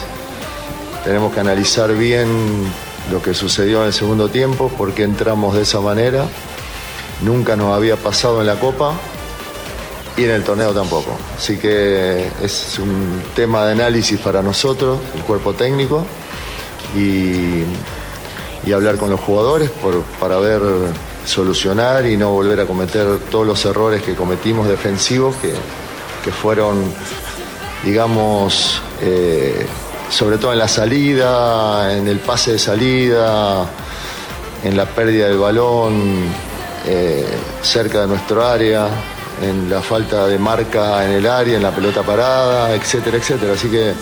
tenemos 1.04 1.32
que 1.32 1.40
analizar 1.40 1.94
bien 1.94 2.28
lo 3.10 3.22
que 3.22 3.34
sucedió 3.34 3.82
en 3.82 3.88
el 3.88 3.92
segundo 3.92 4.28
tiempo, 4.28 4.68
por 4.68 4.92
qué 4.92 5.04
entramos 5.04 5.54
de 5.54 5.62
esa 5.62 5.80
manera. 5.80 6.26
Nunca 7.22 7.56
nos 7.56 7.74
había 7.74 7.96
pasado 7.96 8.40
en 8.40 8.46
la 8.46 8.58
Copa 8.58 8.94
y 10.16 10.24
en 10.24 10.30
el 10.30 10.44
torneo 10.44 10.72
tampoco. 10.72 11.16
Así 11.36 11.58
que 11.58 12.28
es 12.42 12.78
un 12.78 13.22
tema 13.34 13.64
de 13.66 13.72
análisis 13.72 14.18
para 14.18 14.42
nosotros, 14.42 14.98
el 15.14 15.22
cuerpo 15.22 15.54
técnico, 15.54 16.04
y, 16.96 17.64
hablar 18.72 18.96
con 18.96 19.08
los 19.10 19.20
jugadores 19.20 19.70
para 20.18 20.38
ver 20.38 20.60
solucionar 21.24 22.04
y 22.04 22.16
no 22.16 22.32
volver 22.32 22.58
a 22.58 22.66
cometer 22.66 23.20
todos 23.30 23.46
los 23.46 23.64
errores 23.64 24.02
que 24.02 24.16
cometimos 24.16 24.66
defensivos 24.66 25.36
que 25.36 26.32
fueron, 26.32 26.82
digamos, 27.84 28.80
eh, 29.00 29.66
sobre 30.10 30.38
todo 30.38 30.52
en 30.52 30.58
la 30.58 30.68
salida, 30.68 31.96
en 31.96 32.08
el 32.08 32.18
pase 32.18 32.52
de 32.52 32.58
salida, 32.58 33.66
en 34.64 34.76
la 34.76 34.86
pérdida 34.86 35.28
del 35.28 35.38
balón 35.38 36.24
eh, 36.86 37.26
cerca 37.62 38.02
de 38.02 38.06
nuestro 38.06 38.46
área, 38.46 38.88
en 39.42 39.68
la 39.68 39.82
falta 39.82 40.26
de 40.26 40.38
marca 40.38 41.04
en 41.04 41.12
el 41.12 41.26
área, 41.26 41.56
en 41.56 41.62
la 41.62 41.70
pelota 41.70 42.02
parada, 42.02 42.74
etcétera, 42.74 43.18
etcétera. 43.18 43.52
Así 43.54 43.68
que 43.68 43.92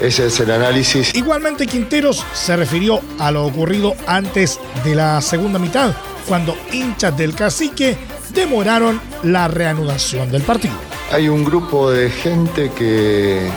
ese 0.00 0.26
es 0.26 0.40
el 0.40 0.50
análisis. 0.50 1.14
Igualmente 1.14 1.66
Quinteros 1.66 2.24
se 2.32 2.56
refirió 2.56 3.00
a 3.18 3.30
lo 3.30 3.44
ocurrido 3.46 3.94
antes 4.06 4.58
de 4.84 4.94
la 4.94 5.20
segunda 5.20 5.58
mitad, 5.58 5.94
cuando 6.26 6.56
hinchas 6.72 7.16
del 7.16 7.34
cacique 7.34 7.96
demoraron 8.34 9.00
la 9.22 9.48
reanudación 9.48 10.30
del 10.30 10.42
partido. 10.42 10.91
Hay 11.12 11.28
un 11.28 11.44
grupo 11.44 11.90
de 11.90 12.08
gente 12.08 12.70
que, 12.70 13.50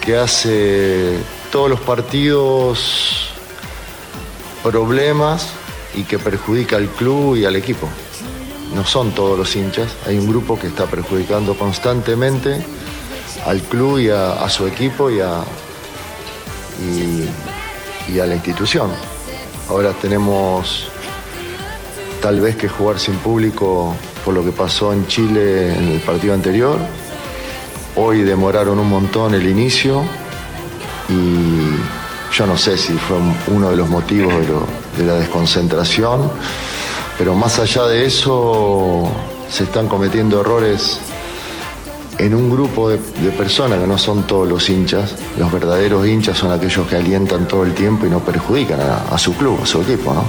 que 0.00 0.16
hace 0.16 1.18
todos 1.52 1.68
los 1.68 1.78
partidos 1.80 3.28
problemas 4.62 5.50
y 5.94 6.04
que 6.04 6.18
perjudica 6.18 6.76
al 6.76 6.88
club 6.88 7.36
y 7.36 7.44
al 7.44 7.56
equipo. 7.56 7.86
No 8.74 8.86
son 8.86 9.12
todos 9.12 9.38
los 9.38 9.54
hinchas, 9.54 9.92
hay 10.06 10.16
un 10.16 10.26
grupo 10.26 10.58
que 10.58 10.68
está 10.68 10.86
perjudicando 10.86 11.54
constantemente 11.54 12.64
al 13.44 13.60
club 13.60 13.98
y 13.98 14.08
a, 14.08 14.48
su 14.48 14.66
equipo 14.66 15.10
y 15.10 15.20
a, 15.20 15.44
y 18.08 18.18
a 18.18 18.24
la 18.24 18.36
institución. 18.36 18.90
Ahora 19.68 19.92
tenemos 19.92 20.88
tal 22.24 22.40
vez 22.40 22.56
que 22.56 22.70
jugar 22.70 22.98
sin 22.98 23.16
público 23.16 23.94
por 24.24 24.32
lo 24.32 24.42
que 24.42 24.50
pasó 24.50 24.94
en 24.94 25.06
Chile 25.06 25.74
en 25.74 25.88
el 25.90 26.00
partido 26.00 26.32
anterior. 26.32 26.78
Hoy 27.96 28.22
demoraron 28.22 28.78
un 28.78 28.88
montón 28.88 29.34
el 29.34 29.46
inicio 29.46 30.02
y 31.10 32.32
yo 32.34 32.46
no 32.46 32.56
sé 32.56 32.78
si 32.78 32.94
fue 32.94 33.18
uno 33.48 33.68
de 33.68 33.76
los 33.76 33.90
motivos 33.90 34.32
de, 34.96 35.04
la 35.04 35.16
desconcentración, 35.16 36.30
pero 37.18 37.34
más 37.34 37.58
allá 37.58 37.84
de 37.88 38.06
eso 38.06 39.06
se 39.50 39.64
están 39.64 39.86
cometiendo 39.86 40.40
errores 40.40 41.00
en 42.16 42.34
un 42.34 42.48
grupo 42.48 42.88
de, 42.88 43.00
de, 43.22 43.32
personas 43.32 43.80
que 43.80 43.86
no 43.86 43.98
son 43.98 44.22
todos 44.22 44.48
los 44.48 44.70
hinchas, 44.70 45.14
los 45.38 45.52
verdaderos 45.52 46.06
hinchas 46.06 46.38
son 46.38 46.52
aquellos 46.52 46.88
que 46.88 46.96
alientan 46.96 47.46
todo 47.46 47.64
el 47.64 47.74
tiempo 47.74 48.06
y 48.06 48.08
no 48.08 48.20
perjudican 48.20 48.80
a, 48.80 49.14
a 49.14 49.18
su 49.18 49.34
club, 49.34 49.60
a 49.62 49.66
su 49.66 49.82
equipo, 49.82 50.14
¿no? 50.14 50.24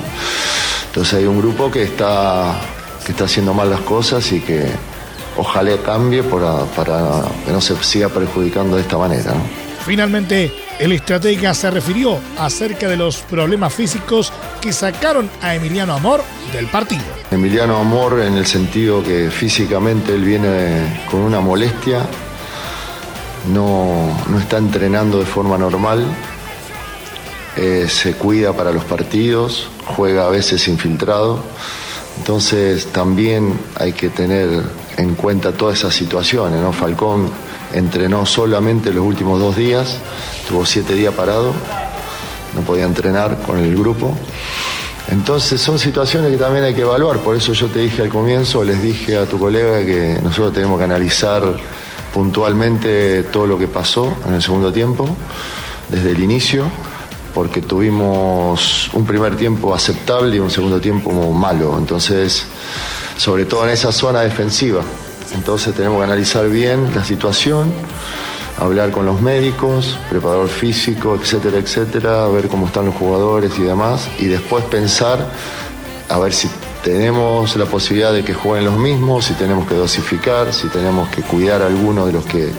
Entonces 0.96 1.16
hay 1.16 1.26
un 1.26 1.40
grupo 1.40 1.70
que 1.70 1.84
está, 1.84 2.58
que 3.06 3.12
está 3.12 3.26
haciendo 3.26 3.54
mal 3.54 3.70
las 3.70 3.82
cosas 3.82 4.32
y 4.32 4.40
que 4.40 4.66
ojalá 5.36 5.76
cambie 5.84 6.24
para, 6.24 6.64
para 6.68 7.22
que 7.46 7.52
no 7.52 7.60
se 7.60 7.76
siga 7.84 8.08
perjudicando 8.08 8.78
de 8.78 8.84
esta 8.84 8.98
manera. 8.98 9.34
¿no? 9.34 9.42
Finalmente, 9.86 10.54
el 10.80 10.94
estratega 10.94 11.54
se 11.54 11.70
refirió 11.70 12.18
acerca 12.40 12.88
de 12.88 12.96
los 12.96 13.18
problemas 13.18 13.74
físicos 13.74 14.32
que 14.62 14.72
sacaron 14.72 15.30
a 15.42 15.54
Emiliano 15.54 15.96
Amor 15.96 16.24
del 16.54 16.68
partido. 16.68 17.04
Emiliano 17.30 17.76
Amor 17.76 18.22
en 18.22 18.36
el 18.36 18.46
sentido 18.46 19.04
que 19.04 19.30
físicamente 19.30 20.16
él 20.16 20.24
viene 20.24 21.04
con 21.12 21.20
una 21.20 21.42
molestia, 21.42 22.06
no, 23.52 24.18
no 24.30 24.40
está 24.40 24.60
entrenando 24.60 25.20
de 25.20 25.26
forma 25.26 25.58
normal, 25.58 26.06
eh, 27.58 27.86
se 27.90 28.14
cuida 28.14 28.54
para 28.54 28.72
los 28.72 28.86
partidos, 28.86 29.70
juega 29.86 30.28
a 30.28 30.30
veces 30.30 30.68
infiltrado. 30.68 31.40
Entonces 32.18 32.88
también 32.88 33.60
hay 33.78 33.94
que 33.94 34.10
tener 34.10 34.64
en 34.98 35.16
cuenta 35.16 35.52
todas 35.52 35.80
esas 35.80 35.94
situaciones. 35.94 36.62
¿no? 36.62 36.72
Falcón 36.72 37.30
entrenó 37.74 38.26
solamente 38.26 38.94
los 38.94 39.04
últimos 39.04 39.40
dos 39.40 39.56
días, 39.56 39.98
tuvo 40.48 40.66
siete 40.66 40.94
días 40.94 41.14
parado, 41.14 41.54
no 42.56 42.62
podía 42.62 42.86
entrenar 42.86 43.42
con 43.46 43.60
el 43.60 43.76
grupo. 43.76 44.16
Entonces 45.10 45.62
son 45.62 45.78
situaciones 45.78 46.32
que 46.32 46.38
también 46.38 46.64
hay 46.64 46.74
que 46.74 46.82
evaluar, 46.82 47.20
por 47.20 47.36
eso 47.36 47.54
yo 47.54 47.68
te 47.68 47.80
dije 47.80 48.02
al 48.02 48.10
comienzo, 48.10 48.64
les 48.64 48.82
dije 48.82 49.18
a 49.18 49.26
tu 49.26 49.38
colega 49.38 49.86
que 49.86 50.20
nosotros 50.24 50.54
tenemos 50.54 50.80
que 50.80 50.86
analizar 50.86 51.44
puntualmente 52.12 53.24
todo 53.24 53.46
lo 53.46 53.60
que 53.60 53.68
pasó 53.68 54.18
en 54.26 54.34
el 54.34 54.42
segundo 54.42 54.72
tiempo, 54.72 55.08
desde 55.90 56.12
el 56.12 56.24
inicio, 56.24 56.64
porque 57.36 57.62
tuvimos 57.62 58.90
un 58.94 59.06
primer 59.06 59.36
tiempo 59.36 59.76
aceptable 59.76 60.38
y 60.38 60.40
un 60.40 60.50
segundo 60.50 60.80
tiempo 60.80 61.12
malo. 61.34 61.78
Entonces, 61.78 62.48
sobre 63.18 63.44
todo 63.44 63.66
en 63.66 63.72
esa 63.72 63.92
zona 63.92 64.22
defensiva. 64.22 64.82
Entonces 65.34 65.76
tenemos 65.76 65.98
que 65.98 66.06
analizar 66.06 66.48
bien 66.50 66.90
la 66.96 67.04
situación, 67.04 67.74
hablar 68.58 68.92
con 68.92 69.06
los 69.06 69.22
médicos, 69.22 70.00
preparador 70.10 70.48
físico, 70.48 71.18
etcétera, 71.22 71.58
etcétera, 71.58 72.26
ver 72.30 72.48
cómo 72.48 72.68
están 72.68 72.86
los 72.86 72.96
jugadores 72.96 73.52
y 73.60 73.64
demás, 73.64 74.08
y 74.18 74.28
después 74.28 74.64
pensar 74.66 75.28
a 76.08 76.18
ver 76.20 76.32
si 76.32 76.50
tenemos 76.86 77.56
la 77.58 77.66
posibilidad 77.66 78.14
de 78.14 78.24
que 78.24 78.34
jueguen 78.34 78.66
los 78.66 78.78
mismos, 78.78 79.26
si 79.26 79.34
tenemos 79.34 79.68
que 79.68 79.76
dosificar, 79.76 80.54
si 80.54 80.70
tenemos 80.70 81.10
que 81.10 81.22
cuidar 81.22 81.64
a 81.64 81.68
alguno 81.68 82.06
de 82.06 82.14
los 82.14 82.26
que 82.26 82.50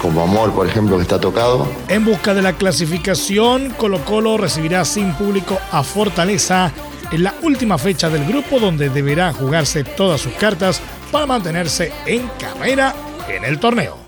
como 0.00 0.22
Amor, 0.22 0.52
por 0.52 0.66
ejemplo, 0.66 0.96
que 0.96 1.02
está 1.02 1.20
tocado. 1.20 1.68
En 1.88 2.04
busca 2.04 2.34
de 2.34 2.42
la 2.42 2.54
clasificación, 2.54 3.70
Colo 3.70 4.04
Colo 4.04 4.36
recibirá 4.38 4.84
sin 4.84 5.12
público 5.14 5.58
a 5.70 5.82
Fortaleza 5.82 6.72
en 7.10 7.24
la 7.24 7.34
última 7.42 7.78
fecha 7.78 8.08
del 8.08 8.24
grupo 8.24 8.58
donde 8.58 8.88
deberá 8.88 9.32
jugarse 9.32 9.84
todas 9.84 10.20
sus 10.20 10.32
cartas 10.34 10.80
para 11.10 11.26
mantenerse 11.26 11.92
en 12.06 12.28
carrera 12.38 12.94
en 13.28 13.44
el 13.44 13.58
torneo. 13.58 13.98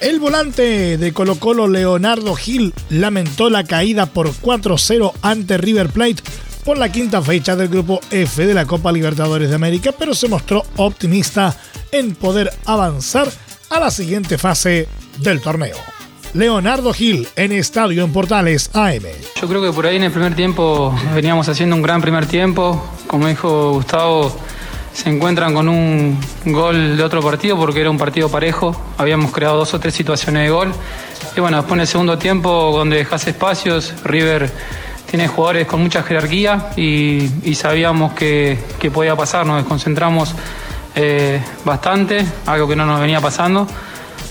El 0.00 0.20
volante 0.20 0.98
de 0.98 1.12
Colo 1.12 1.36
Colo 1.36 1.68
Leonardo 1.68 2.34
Gil 2.34 2.74
lamentó 2.90 3.50
la 3.50 3.64
caída 3.64 4.06
por 4.06 4.30
4-0 4.32 5.12
ante 5.22 5.58
River 5.58 5.88
Plate 5.88 6.22
por 6.66 6.78
la 6.78 6.90
quinta 6.90 7.22
fecha 7.22 7.54
del 7.54 7.68
grupo 7.68 8.00
F 8.10 8.44
de 8.44 8.52
la 8.52 8.66
Copa 8.66 8.90
Libertadores 8.90 9.48
de 9.48 9.54
América, 9.54 9.92
pero 9.96 10.16
se 10.16 10.26
mostró 10.26 10.64
optimista 10.74 11.56
en 11.92 12.16
poder 12.16 12.52
avanzar 12.64 13.28
a 13.70 13.78
la 13.78 13.88
siguiente 13.88 14.36
fase 14.36 14.88
del 15.18 15.40
torneo. 15.40 15.76
Leonardo 16.34 16.92
Gil 16.92 17.28
en 17.36 17.52
Estadio 17.52 18.02
en 18.02 18.12
Portales 18.12 18.70
AM. 18.74 19.04
Yo 19.40 19.46
creo 19.46 19.62
que 19.62 19.70
por 19.70 19.86
ahí 19.86 19.94
en 19.94 20.02
el 20.02 20.10
primer 20.10 20.34
tiempo 20.34 20.92
veníamos 21.14 21.48
haciendo 21.48 21.76
un 21.76 21.82
gran 21.82 22.02
primer 22.02 22.26
tiempo. 22.26 22.84
Como 23.06 23.28
dijo 23.28 23.74
Gustavo, 23.74 24.36
se 24.92 25.08
encuentran 25.08 25.54
con 25.54 25.68
un 25.68 26.18
gol 26.46 26.96
de 26.96 27.02
otro 27.04 27.22
partido 27.22 27.56
porque 27.56 27.80
era 27.80 27.90
un 27.90 27.98
partido 27.98 28.28
parejo. 28.28 28.76
Habíamos 28.98 29.30
creado 29.30 29.58
dos 29.58 29.72
o 29.72 29.78
tres 29.78 29.94
situaciones 29.94 30.42
de 30.42 30.50
gol. 30.50 30.72
Y 31.36 31.40
bueno, 31.40 31.58
después 31.58 31.76
en 31.76 31.80
el 31.82 31.86
segundo 31.86 32.18
tiempo, 32.18 32.72
donde 32.74 32.96
dejas 32.96 33.24
espacios, 33.28 33.94
River 34.02 34.50
tiene 35.16 35.28
jugadores 35.28 35.66
con 35.66 35.80
mucha 35.80 36.02
jerarquía 36.02 36.72
y, 36.76 37.54
sabíamos 37.54 38.12
que, 38.12 38.58
podía 38.92 39.16
pasar. 39.16 39.46
Nos 39.46 39.56
desconcentramos 39.56 40.34
eh, 40.94 41.40
bastante, 41.64 42.22
algo 42.44 42.68
que 42.68 42.76
no 42.76 42.84
nos 42.84 43.00
venía 43.00 43.18
pasando. 43.18 43.66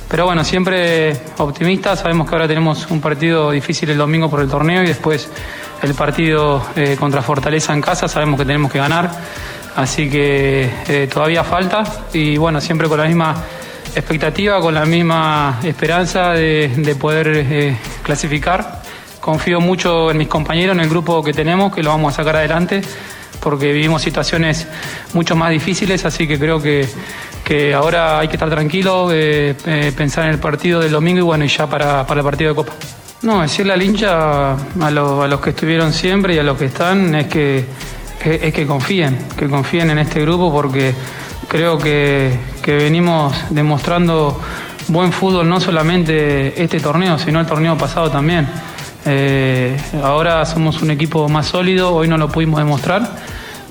Pero 0.08 0.26
bueno, 0.26 0.44
siempre 0.44 1.20
optimistas. 1.40 2.02
Sabemos 2.02 2.30
que 2.30 2.36
ahora 2.36 2.48
tenemos 2.48 2.86
un 2.92 3.02
partido 3.02 3.50
difícil 3.50 3.90
el 3.90 3.98
domingo 3.98 4.30
por 4.30 4.42
el 4.42 4.48
torneo 4.48 4.84
y 4.84 4.86
después 4.86 5.28
el 5.82 5.96
partido 5.96 6.64
eh, 6.76 6.96
contra 7.00 7.24
Fortaleza 7.24 7.74
en 7.74 7.82
casa. 7.82 8.08
Sabemos 8.08 8.40
que 8.40 8.46
tenemos 8.46 8.72
que 8.72 8.78
ganar. 8.78 9.10
Así 9.76 10.08
que 10.08 10.70
eh, 10.88 11.10
todavía 11.12 11.44
falta 11.44 11.84
y 12.14 12.38
bueno, 12.38 12.62
siempre 12.62 12.88
con 12.88 13.00
la 13.00 13.06
misma 13.06 13.34
expectativa, 13.96 14.62
con 14.62 14.76
la 14.76 14.86
misma 14.86 15.60
esperanza 15.64 16.34
de, 16.34 16.96
poder 17.00 17.76
clasificar. 18.04 18.85
Confío 19.26 19.60
mucho 19.60 20.12
en 20.12 20.20
mis 20.20 20.28
compañeros, 20.28 20.76
en 20.76 20.82
el 20.82 20.88
grupo 20.88 21.24
que 21.24 21.34
tenemos, 21.34 21.74
que 21.74 21.82
lo 21.82 21.90
vamos 21.90 22.14
a 22.14 22.18
sacar 22.18 22.36
adelante 22.36 22.84
porque 23.42 23.74
vivimos 23.74 24.04
situaciones 24.04 24.68
mucho 25.14 25.36
más 25.36 25.50
difíciles, 25.50 26.06
así 26.06 26.28
que 26.28 26.38
creo 26.38 26.62
que, 26.62 26.88
que 27.44 27.74
ahora 27.74 28.20
hay 28.20 28.28
que 28.28 28.36
estar 28.36 28.52
tranquilo, 28.52 29.12
eh, 29.12 29.56
eh, 29.66 29.92
pensar 29.98 30.26
en 30.26 30.30
el 30.34 30.38
partido 30.38 30.80
del 30.80 30.92
domingo 30.92 31.18
y 31.18 31.24
bueno, 31.24 31.44
y 31.44 31.48
ya 31.48 31.66
para, 31.66 32.06
para 32.06 32.20
el 32.20 32.24
partido 32.24 32.52
de 32.52 32.56
Copa. 32.56 32.74
No, 33.24 33.42
decirle 33.42 33.74
al 33.74 33.82
hincha, 33.82 34.52
a, 34.52 34.58
a 34.80 34.92
los 34.92 35.42
que 35.42 35.50
estuvieron 35.50 35.92
siempre 35.92 36.36
y 36.36 36.38
a 36.38 36.44
los 36.44 36.56
que 36.56 36.66
están, 36.66 37.16
es 37.16 37.26
que, 37.26 37.66
es 38.24 38.54
que 38.54 38.68
confíen, 38.68 39.18
que 39.36 39.50
confíen 39.50 39.90
en 39.90 39.98
este 39.98 40.22
grupo 40.22 40.52
porque 40.52 40.94
creo 41.48 41.80
que, 41.80 42.32
que 42.62 42.76
venimos 42.76 43.34
demostrando 43.50 44.40
buen 44.88 45.12
fútbol 45.12 45.50
no 45.50 45.60
solamente 45.60 46.62
este 46.62 46.80
torneo, 46.80 47.18
sino 47.18 47.40
el 47.40 47.48
torneo 47.48 47.76
pasado 47.76 48.12
también. 48.12 48.75
Eh, 49.08 49.78
ahora 50.04 50.44
somos 50.46 50.82
un 50.82 50.90
equipo 50.90 51.30
más 51.30 51.46
sólido, 51.46 51.94
hoy 51.94 52.08
no 52.08 52.18
lo 52.18 52.30
pudimos 52.30 52.58
demostrar, 52.58 53.08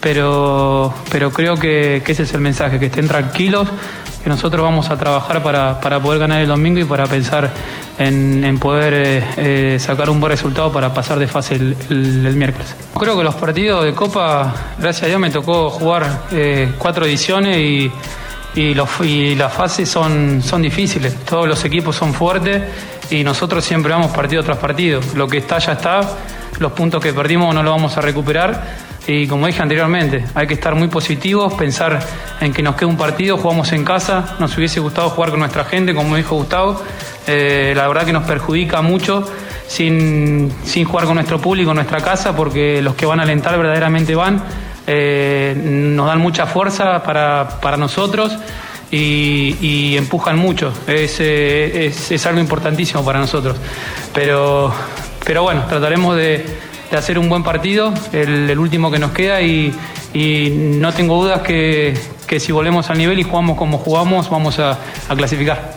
pero, 0.01 0.95
pero 1.11 1.33
creo 1.33 1.57
que, 1.57 2.03
ese 2.07 2.23
es 2.23 2.35
el 2.35 2.41
mensaje, 2.41 2.79
que 2.79 2.87
estén 2.87 3.09
tranquilos, 3.09 3.69
que 4.23 4.31
nosotros 4.31 4.63
vamos 4.63 4.91
a 4.91 4.97
trabajar 4.97 5.43
para, 5.43 5.81
poder 6.01 6.21
ganar 6.21 6.41
el 6.41 6.47
domingo 6.47 6.79
y 6.79 6.85
para 6.85 7.07
pensar 7.07 7.51
en, 7.99 8.59
poder 8.61 8.95
eh, 8.95 9.25
eh, 9.37 9.79
sacar 9.81 10.09
un 10.09 10.21
buen 10.21 10.31
resultado 10.31 10.73
para 10.73 10.95
pasar 10.95 11.19
de 11.19 11.27
fase 11.27 11.57
el, 11.57 12.35
miércoles. 12.37 12.77
Creo 12.97 13.17
que 13.19 13.25
los 13.25 13.35
partidos 13.35 13.85
de 13.85 13.93
Copa, 13.93 14.55
gracias 14.79 15.03
a 15.03 15.07
Dios, 15.07 15.19
me 15.19 15.31
tocó 15.31 15.69
jugar 15.69 16.27
cuatro 16.79 17.07
ediciones 17.07 17.59
y, 18.55 18.73
los, 18.73 18.89
y 19.01 19.35
las 19.35 19.53
fases 19.53 19.89
son, 19.89 20.41
son 20.45 20.63
difíciles, 20.63 21.17
todos 21.25 21.49
los 21.49 21.65
equipos 21.65 21.97
son 21.97 22.15
fuertes 22.15 22.63
y 23.11 23.25
nosotros 23.25 23.65
siempre 23.65 23.93
vamos 23.93 24.11
partido 24.13 24.43
tras 24.43 24.59
partido. 24.59 25.01
Lo 25.15 25.29
que 25.29 25.39
está 25.39 25.59
ya 25.59 25.73
está, 25.73 26.01
los 26.59 26.73
puntos 26.73 27.03
que 27.03 27.13
perdimos 27.13 27.55
no 27.55 27.63
los 27.63 27.73
vamos 27.75 27.97
a 27.97 28.01
recuperar. 28.01 28.95
Y 29.07 29.27
como 29.27 29.47
dije 29.47 29.61
anteriormente, 29.61 30.25
hay 30.35 30.47
que 30.47 30.55
estar 30.55 30.75
muy 30.75 30.89
positivos, 30.89 31.53
pensar 31.55 32.01
en 32.41 32.53
que 32.55 32.63
nos 32.63 32.75
queda 32.75 32.87
un 32.87 32.97
partido, 32.97 33.37
jugamos 33.37 33.71
en 33.73 33.85
casa, 33.85 34.37
nos 34.39 34.57
hubiese 34.57 34.81
gustado 34.81 35.11
jugar 35.11 35.31
con 35.31 35.41
nuestra 35.41 35.65
gente, 35.65 35.95
como 35.95 36.17
dijo 36.17 36.37
Gustavo, 36.37 36.81
eh, 37.27 37.75
la 37.77 37.87
verdad 37.87 38.07
que 38.07 38.15
nos 38.15 38.25
perjudica 38.25 38.81
mucho 38.81 39.31
sin, 39.67 40.51
jugar 40.87 41.05
con 41.05 41.17
nuestro 41.17 41.39
público 41.39 41.75
nuestra 41.75 42.01
casa, 42.01 42.35
porque 42.35 42.81
los 42.81 42.95
que 42.95 43.05
van 43.05 43.21
a 43.21 43.25
alentar 43.25 43.59
verdaderamente 43.59 44.15
van, 44.15 44.43
eh, 44.87 45.55
nos 45.55 46.07
dan 46.07 46.21
mucha 46.21 46.47
fuerza 46.47 47.03
para, 47.03 47.61
para 47.61 47.77
nosotros 47.77 48.39
y, 48.95 49.97
empujan 49.97 50.39
mucho. 50.39 50.73
Eh, 50.87 51.85
es, 51.87 52.11
es, 52.11 52.27
algo 52.27 52.41
importantísimo 52.41 53.05
para 53.05 53.19
nosotros. 53.19 53.57
Pero, 54.13 54.73
pero 55.25 55.43
bueno, 55.43 55.65
trataremos 55.69 56.17
de, 56.17 56.45
hacer 56.97 57.19
un 57.19 57.29
buen 57.29 57.43
partido, 57.43 57.93
el, 58.13 58.57
último 58.59 58.91
que 58.91 58.99
nos 58.99 59.13
queda 59.13 59.43
y, 59.43 59.73
no 60.15 60.93
tengo 60.93 61.23
dudas 61.23 61.43
que, 61.43 61.95
si 62.39 62.53
volvemos 62.53 62.91
al 62.91 62.99
nivel 62.99 63.19
y 63.19 63.23
jugamos 63.23 63.57
como 63.57 63.79
jugamos, 63.79 64.31
vamos 64.31 64.59
a, 64.59 64.79
a 65.09 65.17
clasificar. 65.17 65.75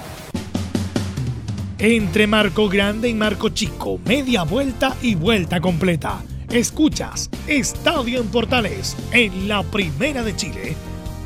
Entre 1.80 2.26
Marco 2.26 2.68
Grande 2.70 3.10
y 3.10 3.14
Marco 3.14 3.50
Chico, 3.50 4.00
media 4.06 4.44
vuelta 4.44 4.96
y 5.02 5.14
vuelta 5.14 5.62
completa. 5.62 6.22
Escuchas 6.50 7.30
Estadio 7.46 8.22
en 8.22 8.28
Portales 8.28 8.96
en 9.12 9.48
la 9.48 9.62
Primera 9.64 10.24
de 10.24 10.36
Chile, 10.36 10.76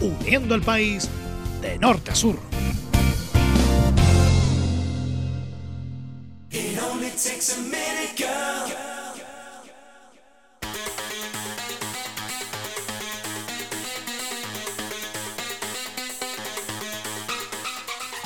uniendo 0.01 0.56
al 0.56 0.62
país 0.62 1.10
de 1.62 1.78
norte 1.78 2.12
a 2.12 2.15
sur. 2.15 2.38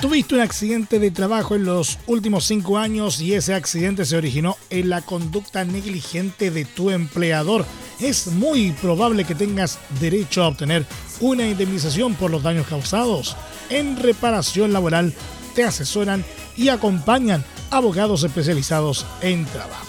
Tuviste 0.01 0.35
un 0.35 0.41
accidente 0.41 0.99
de 0.99 1.09
trabajo 1.09 1.55
en 1.55 1.65
los 1.65 1.97
últimos 2.05 2.45
cinco 2.45 2.77
años 2.77 3.19
y 3.21 3.33
ese 3.33 3.55
accidente 3.55 4.05
se 4.05 4.15
originó 4.15 4.55
en 4.69 4.89
la 4.89 5.01
conducta 5.01 5.65
negligente 5.65 6.51
de 6.51 6.63
tu 6.63 6.91
empleador. 6.91 7.65
Es 7.99 8.27
muy 8.27 8.71
probable 8.73 9.23
que 9.23 9.33
tengas 9.35 9.79
derecho 9.99 10.43
a 10.43 10.49
obtener 10.49 10.85
una 11.21 11.47
indemnización 11.47 12.13
por 12.15 12.31
los 12.31 12.43
daños 12.43 12.67
causados. 12.67 13.37
En 13.69 13.95
reparación 13.97 14.73
laboral 14.73 15.13
te 15.53 15.63
asesoran 15.63 16.25
y 16.57 16.67
acompañan 16.69 17.45
abogados 17.71 18.23
especializados 18.23 19.05
en 19.21 19.45
trabajo. 19.45 19.85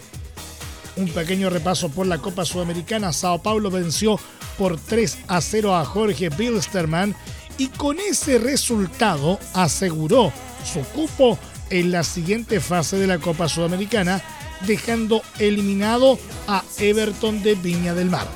Un 0.97 1.11
pequeño 1.11 1.51
repaso 1.51 1.91
por 1.91 2.07
la 2.07 2.17
Copa 2.17 2.47
Sudamericana. 2.47 3.13
Sao 3.13 3.43
Paulo 3.43 3.71
venció 3.71 4.19
por 4.57 4.81
3 4.81 5.19
a 5.29 5.43
0 5.43 5.77
a 5.77 5.85
Jorge 5.85 6.31
Bilsterman 6.31 7.15
y 7.59 7.67
con 7.67 7.99
ese 8.01 8.39
resultado 8.39 9.39
aseguró 9.53 10.33
su 10.65 10.81
cupo 10.95 11.39
en 11.69 11.93
la 11.93 12.03
siguiente 12.03 12.59
fase 12.61 12.97
de 12.97 13.07
la 13.07 13.19
Copa 13.19 13.51
Sudamericana 13.51 14.23
dejando 14.67 15.23
eliminado 15.39 16.19
a 16.47 16.63
Everton 16.79 17.43
de 17.43 17.55
Viña 17.55 17.95
del 17.95 18.11
Mar. 18.11 18.27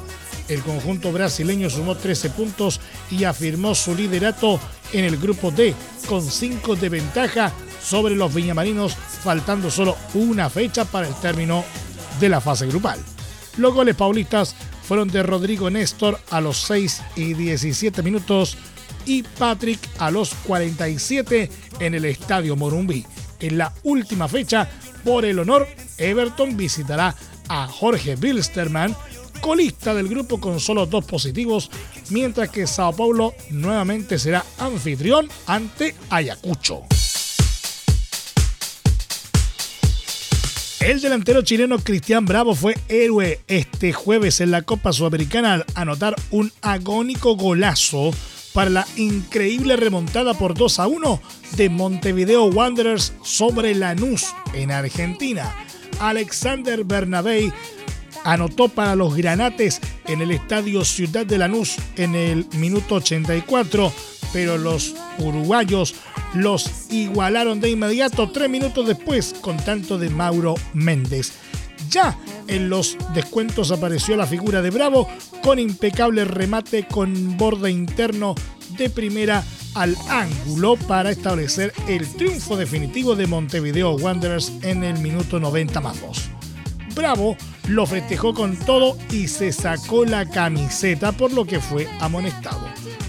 El 0.49 0.63
conjunto 0.63 1.11
brasileño 1.11 1.71
sumó 1.71 1.97
13 1.97 2.31
puntos 2.31 2.81
y 3.11 3.25
afirmó 3.25 3.75
su 3.75 3.95
liderato 3.95 4.61
en 4.93 5.05
el 5.05 5.17
grupo 5.17 5.51
D 5.51 5.75
con 6.09 6.23
5 6.23 6.77
de 6.77 6.89
ventaja 6.89 7.53
sobre 7.83 8.15
los 8.15 8.35
viñamarinos, 8.35 8.95
faltando 8.95 9.71
solo 9.71 9.97
una 10.15 10.51
fecha 10.51 10.85
para 10.85 11.09
el 11.09 11.15
término 11.15 11.65
de 12.21 12.29
la 12.29 12.41
fase 12.41 12.67
grupal. 12.67 12.99
Los 13.57 13.75
goles 13.75 13.95
paulistas 13.95 14.55
fueron 14.87 15.09
de 15.09 15.23
Rodrigo 15.23 15.71
Néstor 15.71 16.21
a 16.31 16.41
los 16.41 16.59
6 16.63 17.03
y 17.17 17.35
17 17.35 18.03
minutos 18.03 18.57
y 19.07 19.23
Patrick 19.23 19.81
a 19.99 20.11
los 20.11 20.35
47 20.47 21.51
en 21.79 21.95
el 21.95 22.05
Estadio 22.05 22.57
Morumbí. 22.57 23.07
En 23.41 23.59
la 23.59 23.73
última 23.83 24.29
fecha, 24.29 24.69
por 25.05 25.25
el 25.25 25.39
honor, 25.39 25.69
Everton 25.99 26.57
visitará 26.57 27.15
a 27.49 27.67
Jorge 27.67 28.17
Bilsterman, 28.17 28.97
colista 29.41 29.95
del 29.95 30.09
grupo 30.09 30.41
con 30.41 30.59
solo 30.59 30.87
dos 30.87 31.05
positivos, 31.05 31.71
mientras 32.11 32.49
que 32.49 32.67
Sao 32.67 32.95
Paulo 32.95 33.35
nuevamente 33.51 34.19
será 34.19 34.45
anfitrión 34.59 35.29
ante 35.47 35.95
Ayacucho. 36.11 36.83
El 40.81 41.01
delantero 41.01 41.41
chileno 41.41 41.79
Cristian 41.79 42.27
Bravo 42.27 42.55
fue 42.55 42.77
héroe 42.89 43.41
este 43.49 43.95
jueves 43.95 44.43
en 44.43 44.51
la 44.51 44.61
Copa 44.61 44.93
Sudamericana 44.93 45.55
al 45.55 45.67
anotar 45.75 46.15
un 46.31 46.53
agónico 46.61 47.37
golazo 47.37 48.11
para 48.55 48.71
la 48.71 48.87
increíble 48.97 49.77
remontada 49.77 50.33
por 50.33 50.55
2 50.55 50.79
a 50.79 50.87
1 50.87 51.21
de 51.57 51.69
Montevideo 51.69 52.45
Wanderers 52.45 53.13
sobre 53.23 53.75
Lanús 53.75 54.33
en 54.55 54.71
Argentina. 54.71 55.55
Alexander 56.01 56.85
Bernabé 56.85 57.53
anotó 58.23 58.69
para 58.69 58.95
los 58.95 59.17
granates 59.17 59.81
en 60.07 60.23
el 60.23 60.31
estadio 60.31 60.85
Ciudad 60.85 61.27
de 61.27 61.37
Lanús 61.37 61.77
en 61.97 62.15
el 62.15 62.47
minuto 62.55 62.95
84, 62.97 63.93
pero 64.33 64.57
los 64.57 64.95
uruguayos 65.19 65.97
los 66.35 66.91
igualaron 66.91 67.61
de 67.61 67.71
inmediato 67.71 68.31
tres 68.31 68.49
minutos 68.49 68.87
después 68.87 69.35
con 69.41 69.57
tanto 69.57 69.99
de 69.99 70.11
Mauro 70.11 70.55
Méndez. 70.73 71.33
Ya 71.91 72.17
en 72.47 72.69
los 72.69 72.97
descuentos 73.15 73.71
apareció 73.71 74.17
la 74.17 74.27
figura 74.27 74.63
de 74.63 74.71
Bravo 74.71 75.09
con 75.43 75.59
impecable 75.59 76.25
remate 76.25 76.87
con 76.87 77.37
borde 77.37 77.71
interno 77.71 78.35
de 78.77 78.91
primera 78.91 79.45
al 79.75 79.97
ángulo 80.09 80.77
para 80.77 81.11
establecer 81.11 81.73
el 81.89 82.07
triunfo 82.15 82.57
definitivo 82.57 83.17
de 83.17 83.27
Montevideo 83.27 83.97
Wanderers 83.97 84.53
en 84.63 84.85
el 84.85 84.99
minuto 84.99 85.41
90 85.41 85.81
más 85.81 86.01
2. 86.01 86.31
Bravo 86.95 87.37
lo 87.69 87.87
festejó 87.87 88.35
con 88.35 88.57
todo 88.57 88.97
y 89.11 89.27
se 89.27 89.53
sacó 89.53 90.05
la 90.05 90.27
camiseta 90.27 91.13
por 91.13 91.33
lo 91.33 91.45
que 91.45 91.61
fue 91.61 91.89
amonestado. 92.01 92.69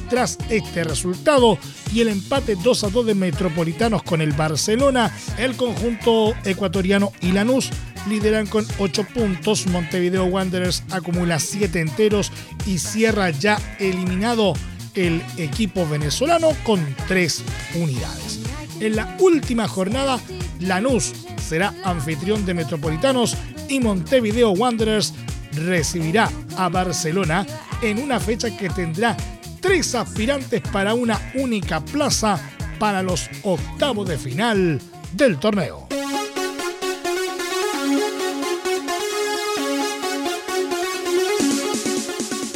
Tras 0.10 0.38
este 0.50 0.84
resultado 0.84 1.58
y 1.94 2.02
el 2.02 2.08
empate 2.08 2.56
2 2.56 2.84
a 2.84 2.90
2 2.90 3.06
de 3.06 3.16
Metropolitanos 3.16 4.04
con 4.04 4.22
el 4.22 4.32
Barcelona, 4.34 5.12
el 5.38 5.56
conjunto 5.56 6.36
ecuatoriano 6.46 7.12
y 7.22 7.32
Lanús 7.32 7.70
lideran 8.08 8.48
con 8.48 8.66
8 8.78 9.06
puntos. 9.14 9.68
Montevideo 9.68 10.26
Wanderers 10.26 10.84
acumula 10.92 11.40
7 11.40 11.80
enteros 11.80 12.32
y 12.66 12.78
cierra 12.80 13.30
ya 13.30 13.60
eliminado 13.80 14.54
el 14.96 15.22
equipo 15.38 15.88
venezolano 15.88 16.50
con 16.64 16.80
3 17.08 17.44
unidades. 17.76 18.40
En 18.80 18.96
la 18.96 19.16
última 19.20 19.68
jornada, 19.68 20.20
Lanús 20.60 21.14
será 21.38 21.74
anfitrión 21.84 22.46
de 22.46 22.54
Metropolitanos 22.54 23.38
y 23.70 23.80
Montevideo 23.80 24.52
Wanderers 24.52 25.14
recibirá 25.54 26.30
a 26.58 26.70
Barcelona 26.70 27.46
en 27.82 28.00
una 28.00 28.20
fecha 28.20 28.56
que 28.56 28.70
tendrá 28.70 29.16
tres 29.62 29.96
aspirantes 29.96 30.62
para 30.62 30.94
una 30.94 31.20
única 31.36 31.84
plaza 31.84 32.40
para 32.80 33.02
los 33.02 33.30
octavos 33.44 34.08
de 34.08 34.18
final 34.18 34.82
del 35.14 35.38
torneo. 35.40 35.88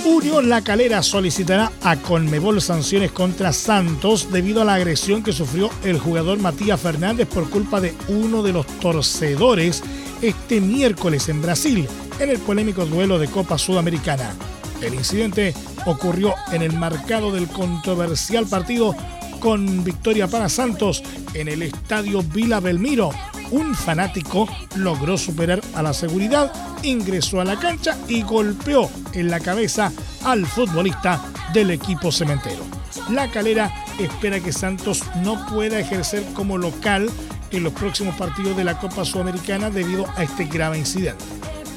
Unión 0.10 0.50
La 0.50 0.64
Calera 0.64 1.04
solicitará 1.04 1.72
a 1.84 1.96
Conmebol 1.96 2.62
sanciones 2.62 3.12
contra 3.12 3.54
Santos 3.54 4.32
debido 4.32 4.64
a 4.64 4.66
la 4.66 4.74
agresión 4.74 5.22
que 5.22 5.32
sufrió 5.32 5.70
el 5.84 6.00
jugador 6.00 6.40
Matías 6.40 6.82
Fernández 6.82 7.28
por 7.28 7.48
culpa 7.48 7.80
de 7.80 7.94
uno 8.08 8.42
de 8.42 8.52
los 8.52 8.66
torcedores 8.80 9.84
este 10.24 10.62
miércoles 10.62 11.30
en 11.30 11.44
Brasil 11.44 11.88
en 12.20 12.30
el 12.32 12.40
polémico 12.40 12.88
duelo 12.88 13.20
de 13.20 13.28
Copa 13.28 13.60
Sudamericana. 13.60 14.34
El 14.82 14.96
incidente 14.96 15.54
ocurrió 15.86 16.34
en 16.52 16.64
el 16.64 16.74
marcado 16.74 17.32
del 17.32 17.48
controversial 17.48 18.48
partido 18.48 18.96
con 19.40 19.84
victoria 19.84 20.28
para 20.28 20.50
Santos 20.50 21.04
en 21.36 21.48
el 21.48 21.62
estadio 21.62 22.24
Vila 22.24 22.60
Belmiro. 22.60 23.12
Un 23.52 23.74
fanático 23.74 24.48
logró 24.76 25.18
superar 25.18 25.62
a 25.74 25.82
la 25.82 25.94
seguridad, 25.94 26.52
ingresó 26.84 27.42
a 27.42 27.46
la 27.46 27.58
cancha 27.58 27.98
y 28.08 28.22
golpeó 28.22 28.90
en 29.14 29.30
la 29.30 29.40
cabeza 29.40 29.92
al 30.24 30.46
futbolista 30.46 31.22
del 31.54 31.72
equipo 31.72 32.12
cementero. 32.12 32.64
La 33.10 33.30
calera 33.32 33.74
espera 34.00 34.40
que 34.40 34.54
Santos 34.54 35.04
no 35.24 35.48
pueda 35.48 35.80
ejercer 35.80 36.24
como 36.34 36.58
local 36.58 37.10
en 37.52 37.64
los 37.64 37.74
próximos 37.74 38.16
partidos 38.16 38.56
de 38.56 38.64
la 38.64 38.78
Copa 38.78 39.04
Sudamericana 39.04 39.70
debido 39.70 40.06
a 40.16 40.24
este 40.24 40.46
grave 40.46 40.78
incidente. 40.78 41.26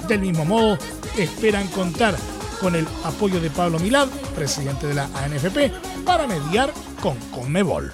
Del 0.08 0.20
mismo 0.20 0.44
modo, 0.44 0.76
esperan 1.16 1.66
contar 1.68 2.16
con 2.60 2.74
el 2.76 2.86
apoyo 3.04 3.40
de 3.40 3.50
Pablo 3.50 3.78
Milad, 3.78 4.08
presidente 4.34 4.86
de 4.86 4.94
la 4.94 5.04
ANFP, 5.14 5.72
para 6.04 6.26
mediar 6.26 6.72
con 7.00 7.16
Conmebol. 7.30 7.92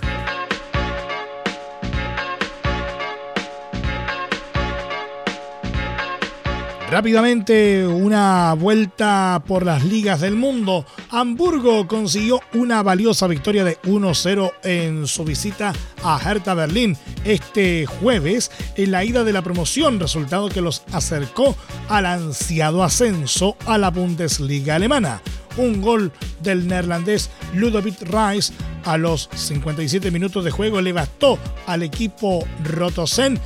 Rápidamente, 6.91 7.87
una 7.87 8.55
vuelta 8.55 9.43
por 9.47 9.67
las 9.67 9.85
ligas 9.85 10.23
del 10.23 10.37
mundo. 10.37 10.87
Hamburgo 11.11 11.87
consiguió 11.87 12.41
una 12.55 12.83
valiosa 12.83 13.27
victoria 13.27 13.63
de 13.63 13.79
1-0 13.83 14.53
en 14.63 15.07
su 15.07 15.23
visita 15.23 15.75
a 16.03 16.19
Hertha 16.19 16.55
Berlín 16.55 16.97
este 17.27 17.85
jueves 17.85 18.51
en 18.77 18.93
la 18.93 19.05
ida 19.05 19.23
de 19.23 19.35
la 19.35 19.43
promoción, 19.43 20.01
resultado 20.01 20.49
que 20.49 20.63
los 20.63 20.83
acercó 20.93 21.55
al 21.91 22.07
ansiado 22.07 22.83
ascenso 22.83 23.55
a 23.67 23.77
la 23.77 23.91
Bundesliga 23.91 24.77
alemana. 24.77 25.21
Un 25.59 25.83
gol 25.83 26.11
del 26.41 26.67
neerlandés 26.69 27.29
Ludovic 27.53 28.01
Reis 28.01 28.55
a 28.85 28.97
los 28.97 29.29
57 29.35 30.11
minutos 30.11 30.43
de 30.43 30.51
juego 30.51 30.81
le 30.81 30.95
bastó 30.95 31.39
al 31.67 31.83
equipo 31.83 32.47
Rotosen 32.65 33.39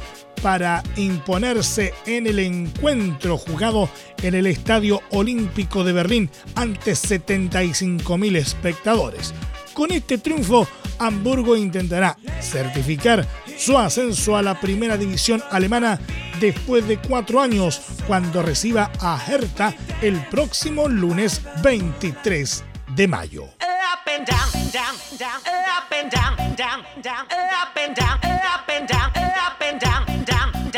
para 0.42 0.82
imponerse 0.96 1.94
en 2.06 2.26
el 2.26 2.38
encuentro 2.38 3.38
jugado 3.38 3.88
en 4.22 4.34
el 4.34 4.46
Estadio 4.46 5.00
Olímpico 5.10 5.84
de 5.84 5.92
Berlín 5.92 6.30
ante 6.54 6.92
75.000 6.92 8.36
espectadores. 8.36 9.34
Con 9.74 9.90
este 9.90 10.18
triunfo, 10.18 10.68
Hamburgo 10.98 11.56
intentará 11.56 12.16
certificar 12.40 13.26
su 13.56 13.76
ascenso 13.78 14.36
a 14.36 14.42
la 14.42 14.60
primera 14.60 14.96
división 14.96 15.42
alemana 15.50 15.98
después 16.40 16.86
de 16.86 16.98
cuatro 16.98 17.40
años, 17.40 17.80
cuando 18.06 18.42
reciba 18.42 18.90
a 19.00 19.20
Hertha 19.26 19.74
el 20.00 20.20
próximo 20.28 20.88
lunes 20.88 21.40
23 21.62 22.64
de 22.96 23.08
mayo. 23.08 23.71
and 24.12 24.26
down, 24.26 24.50
down, 24.70 24.94
down, 25.16 25.40
up 25.46 25.90
and 25.90 26.10
down, 26.10 26.36
down, 26.54 26.84
down, 27.00 27.26
up 27.30 27.76
and 27.76 27.96
down, 27.96 28.18
up 28.22 28.68
and 28.68 28.86
down, 28.86 29.10
up 29.16 29.62
and 29.62 29.80
down, 29.80 30.24
down. 30.24 30.71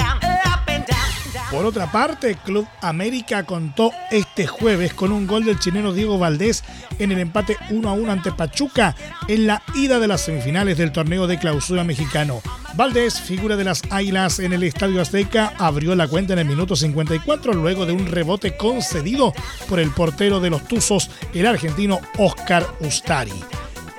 Por 1.55 1.67
otra 1.67 1.91
parte, 1.93 2.37
Club 2.45 2.67
América 2.81 3.45
contó 3.45 3.93
este 4.11 4.45
jueves 4.45 4.93
con 4.93 5.13
un 5.13 5.29
gol 5.29 5.45
del 5.45 5.61
chileno 5.61 5.93
Diego 5.93 6.19
Valdés 6.19 6.65
en 6.99 7.13
el 7.13 7.21
empate 7.21 7.57
1 7.71 7.89
a 7.89 7.93
1 7.93 8.11
ante 8.11 8.33
Pachuca 8.33 8.97
en 9.29 9.47
la 9.47 9.63
ida 9.77 10.01
de 10.01 10.09
las 10.09 10.23
semifinales 10.23 10.77
del 10.79 10.91
torneo 10.91 11.29
de 11.29 11.39
clausura 11.39 11.85
mexicano. 11.85 12.43
Valdés, 12.75 13.21
figura 13.21 13.55
de 13.55 13.63
las 13.63 13.83
Águilas 13.91 14.41
en 14.41 14.53
el 14.53 14.65
Estadio 14.65 15.01
Azteca, 15.01 15.53
abrió 15.57 15.95
la 15.95 16.09
cuenta 16.09 16.33
en 16.33 16.41
el 16.41 16.47
minuto 16.47 16.75
54 16.75 17.53
luego 17.53 17.87
de 17.87 17.93
un 17.93 18.09
rebote 18.09 18.57
concedido 18.57 19.33
por 19.69 19.79
el 19.79 19.93
portero 19.93 20.41
de 20.41 20.51
los 20.51 20.67
Tuzos, 20.67 21.09
el 21.35 21.47
argentino 21.47 22.01
Oscar 22.19 22.67
Ustari. 22.81 23.33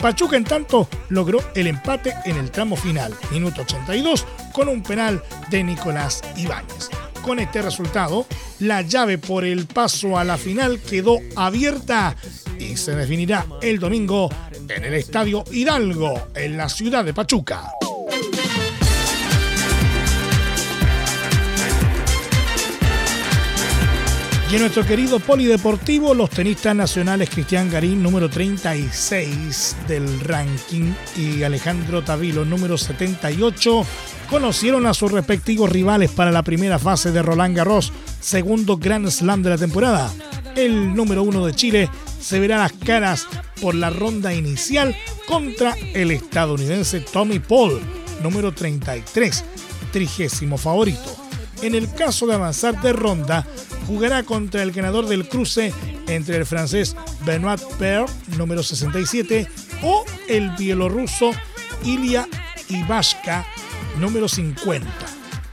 Pachuca, 0.02 0.36
en 0.36 0.44
tanto, 0.44 0.90
logró 1.08 1.40
el 1.56 1.68
empate 1.68 2.14
en 2.26 2.36
el 2.36 2.52
tramo 2.52 2.76
final, 2.76 3.16
minuto 3.32 3.62
82, 3.62 4.26
con 4.52 4.68
un 4.68 4.84
penal 4.84 5.24
de 5.50 5.64
Nicolás 5.64 6.22
Ibáñez. 6.36 6.90
Con 7.26 7.40
este 7.40 7.64
resultado, 7.64 8.28
la 8.60 8.84
llave 8.84 9.18
por 9.18 9.46
el 9.46 9.66
paso 9.66 10.20
a 10.20 10.24
la 10.24 10.38
final 10.38 10.80
quedó 10.80 11.18
abierta 11.36 12.16
y 12.60 12.78
se 12.78 12.96
definirá 12.96 13.48
el 13.64 13.80
domingo 13.80 14.30
en 14.70 14.86
el 14.86 14.94
Estadio 14.94 15.44
Hidalgo, 15.52 16.28
en 16.36 16.56
la 16.56 16.70
ciudad 16.70 17.04
de 17.04 17.16
Pachuca. 17.16 17.72
Y 24.52 24.56
en 24.56 24.62
nuestro 24.62 24.86
querido 24.86 25.20
polideportivo, 25.20 26.14
los 26.14 26.30
tenistas 26.30 26.76
nacionales 26.76 27.32
Cristian 27.32 27.72
Garín, 27.72 28.04
número 28.04 28.30
36 28.30 29.76
del 29.88 30.20
ranking, 30.20 30.94
y 31.18 31.42
Alejandro 31.42 32.04
Tavilo, 32.04 32.46
número 32.46 32.78
78, 32.78 33.84
conocieron 34.26 34.86
a 34.86 34.94
sus 34.94 35.12
respectivos 35.12 35.70
rivales 35.70 36.12
para 36.12 36.32
la 36.32 36.44
primera 36.44 36.80
fase 36.80 37.12
de 37.12 37.22
Roland 37.22 37.56
Garros, 37.56 37.92
segundo 38.20 38.78
Grand 38.78 39.10
Slam 39.10 39.44
de 39.44 39.50
la 39.52 39.58
temporada. 39.58 40.12
El 40.56 40.96
número 40.96 41.24
uno 41.24 41.46
de 41.46 41.54
Chile 41.54 41.90
se 42.20 42.40
verá 42.40 42.58
las 42.58 42.74
caras 42.74 43.28
por 43.62 43.76
la 43.76 43.90
ronda 43.90 44.34
inicial 44.34 44.96
contra 45.28 45.76
el 45.94 46.12
estadounidense 46.12 47.02
Tommy 47.02 47.40
Paul, 47.40 47.82
número 48.24 48.52
33, 48.52 49.44
trigésimo 49.92 50.58
favorito. 50.58 51.16
En 51.62 51.76
el 51.76 51.92
caso 51.94 52.28
de 52.28 52.36
avanzar 52.36 52.82
de 52.82 52.94
ronda, 52.94 53.46
jugará 53.88 54.24
contra 54.24 54.64
el 54.64 54.72
ganador 54.72 55.08
del 55.08 55.28
cruce 55.28 55.74
entre 56.08 56.38
el 56.38 56.46
francés 56.46 56.96
Benoit 57.26 57.62
Per, 57.80 58.06
número 58.38 58.64
67, 58.64 59.48
o 59.84 60.06
el 60.28 60.50
bielorruso 60.52 61.32
Ilya 61.84 62.28
Ivashka, 62.70 63.46
número 64.00 64.28
50. 64.28 64.88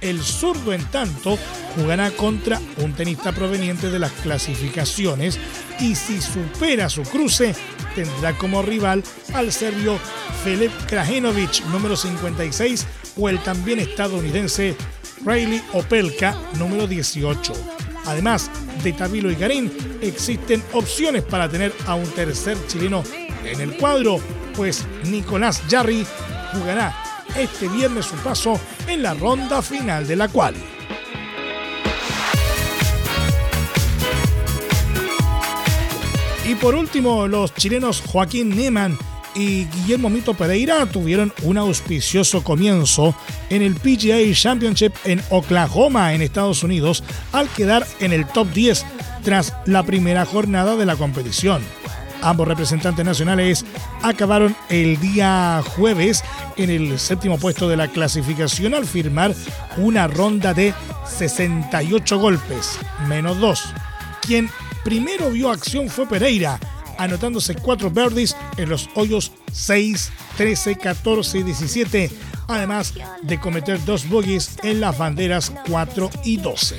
El 0.01 0.21
zurdo, 0.21 0.73
en 0.73 0.85
tanto, 0.87 1.39
jugará 1.77 2.11
contra 2.11 2.61
un 2.79 2.93
tenista 2.93 3.33
proveniente 3.33 3.89
de 3.89 4.01
las 4.01 4.11
clasificaciones 4.11 5.39
y 5.79 5.95
si 5.95 6.21
supera 6.21 6.89
su 6.89 7.03
cruce, 7.03 7.55
tendrá 7.95 8.37
como 8.37 8.63
rival 8.63 9.05
al 9.33 9.53
serbio 9.53 9.99
Filip 10.45 10.73
Krajinovic, 10.89 11.65
número 11.67 11.97
56, 11.97 12.87
o 13.17 13.29
el 13.29 13.39
también 13.45 13.79
estadounidense 13.79 14.77
Riley 15.25 15.63
Opelka, 15.73 16.37
número 16.59 16.89
18. 16.89 17.53
Además 18.07 18.51
de 18.83 18.93
Tabilo 18.93 19.31
y 19.31 19.37
Garín, 19.37 19.73
existen 20.01 20.63
opciones 20.73 21.23
para 21.23 21.49
tener 21.49 21.73
a 21.87 21.95
un 21.95 22.11
tercer 22.11 22.59
chileno 22.67 23.05
en 23.45 23.61
el 23.61 23.77
cuadro, 23.77 24.21
pues 24.57 24.85
Nicolás 25.05 25.63
Jarry 25.69 26.05
jugará 26.53 27.12
este 27.37 27.69
viernes 27.69 28.07
su 28.07 28.17
paso 28.17 28.61
en 28.87 29.03
la 29.03 29.15
ronda 29.15 29.63
final 29.63 30.07
de 30.07 30.17
la 30.17 30.29
cual. 30.29 30.55
Y 36.49 36.55
por 36.57 36.75
último, 36.75 37.29
los 37.29 37.55
chilenos 37.55 38.03
Joaquín 38.05 38.51
Niemann 38.51 38.99
y 39.35 39.65
Guillermo 39.67 40.11
Mito 40.11 40.35
Pereira 40.35 40.85
tuvieron 40.87 41.33
un 41.43 41.57
auspicioso 41.57 42.43
comienzo 42.43 43.15
en 43.49 43.63
el 43.63 43.75
PGA 43.75 44.19
Championship 44.35 44.93
en 45.05 45.23
Oklahoma, 45.31 46.13
en 46.15 46.21
Estados 46.21 46.63
Unidos, 46.63 47.03
al 47.33 47.49
quedar 47.49 47.87
en 48.01 48.13
el 48.13 48.27
top 48.27 48.53
10 48.53 48.85
tras 49.23 49.55
la 49.67 49.85
primera 49.85 50.27
jornada 50.27 50.77
de 50.77 50.85
la 50.85 50.97
competición. 50.97 51.63
Ambos 52.23 52.47
representantes 52.47 53.05
nacionales 53.05 53.65
acabaron 54.03 54.55
el 54.69 54.99
día 55.01 55.61
jueves 55.77 56.23
en 56.57 56.71
el 56.71 56.99
séptimo 56.99 57.37
puesto 57.37 57.69
de 57.69 57.77
la 57.77 57.89
clasificación 57.89 58.75
al 58.75 58.87
firmar 58.87 59.35
una 59.77 60.07
ronda 60.07 60.55
de 60.55 60.73
68 61.07 62.19
golpes, 62.19 62.79
menos 63.09 63.41
2. 63.41 63.75
Quien 64.23 64.49
primero 64.85 65.31
vio 65.31 65.51
acción 65.51 65.89
fue 65.89 66.07
Pereira, 66.07 66.61
anotándose 66.97 67.57
cuatro 67.57 67.91
birdies 67.91 68.37
en 68.57 68.69
los 68.69 68.89
hoyos 68.95 69.33
6, 69.53 70.13
13, 70.37 70.77
14 70.77 71.39
y 71.39 71.43
17, 71.43 72.11
además 72.47 72.95
de 73.23 73.41
cometer 73.41 73.85
dos 73.85 74.09
bogies 74.09 74.57
en 74.63 74.81
las 74.81 74.97
banderas 74.97 75.53
4 75.69 76.09
y 76.25 76.37
12. 76.37 76.77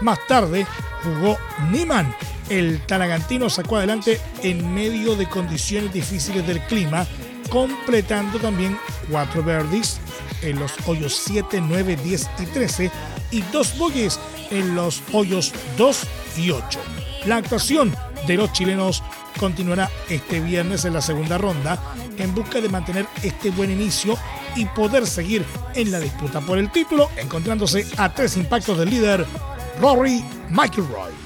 Más 0.00 0.18
tarde 0.26 0.66
jugó 1.02 1.36
Niman. 1.70 2.14
El 2.48 2.80
talagantino 2.86 3.50
sacó 3.50 3.76
adelante 3.76 4.20
en 4.42 4.72
medio 4.72 5.16
de 5.16 5.28
condiciones 5.28 5.92
difíciles 5.92 6.46
del 6.46 6.60
clima, 6.66 7.06
completando 7.50 8.38
también 8.38 8.78
cuatro 9.10 9.42
birdies 9.42 9.98
en 10.42 10.58
los 10.58 10.72
hoyos 10.86 11.14
7, 11.24 11.60
9, 11.60 11.96
10 11.96 12.30
y 12.40 12.46
13 12.46 12.90
y 13.32 13.42
dos 13.52 13.76
bogies 13.76 14.20
en 14.50 14.74
los 14.76 15.02
hoyos 15.12 15.52
2 15.76 16.06
y 16.36 16.50
8. 16.50 16.78
La 17.26 17.36
actuación 17.36 17.92
de 18.26 18.36
los 18.36 18.52
chilenos 18.52 19.02
continuará 19.38 19.90
este 20.08 20.40
viernes 20.40 20.84
en 20.84 20.94
la 20.94 21.02
segunda 21.02 21.38
ronda 21.38 21.80
en 22.18 22.34
busca 22.34 22.60
de 22.60 22.68
mantener 22.68 23.06
este 23.22 23.50
buen 23.50 23.70
inicio 23.70 24.16
y 24.54 24.64
poder 24.66 25.06
seguir 25.06 25.44
en 25.74 25.90
la 25.90 26.00
disputa 26.00 26.40
por 26.40 26.58
el 26.58 26.70
título, 26.70 27.10
encontrándose 27.16 27.86
a 27.98 28.12
tres 28.12 28.36
impactos 28.36 28.78
del 28.78 28.90
líder 28.90 29.26
Rory 29.80 30.24
McIlroy. 30.50 31.25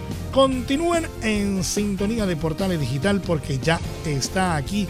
Continúen 0.31 1.07
en 1.21 1.63
sintonía 1.63 2.25
de 2.25 2.35
portales 2.35 2.79
digital 2.79 3.21
porque 3.21 3.59
ya 3.59 3.79
está 4.05 4.55
aquí 4.55 4.87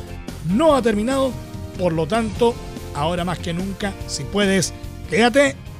no 0.53 0.75
ha 0.75 0.81
terminado, 0.81 1.31
por 1.79 1.93
lo 1.93 2.05
tanto, 2.05 2.53
ahora 2.93 3.23
más 3.23 3.39
que 3.39 3.53
nunca, 3.53 3.93
si 4.07 4.23
puedes, 4.23 4.73
quédate 5.09 5.55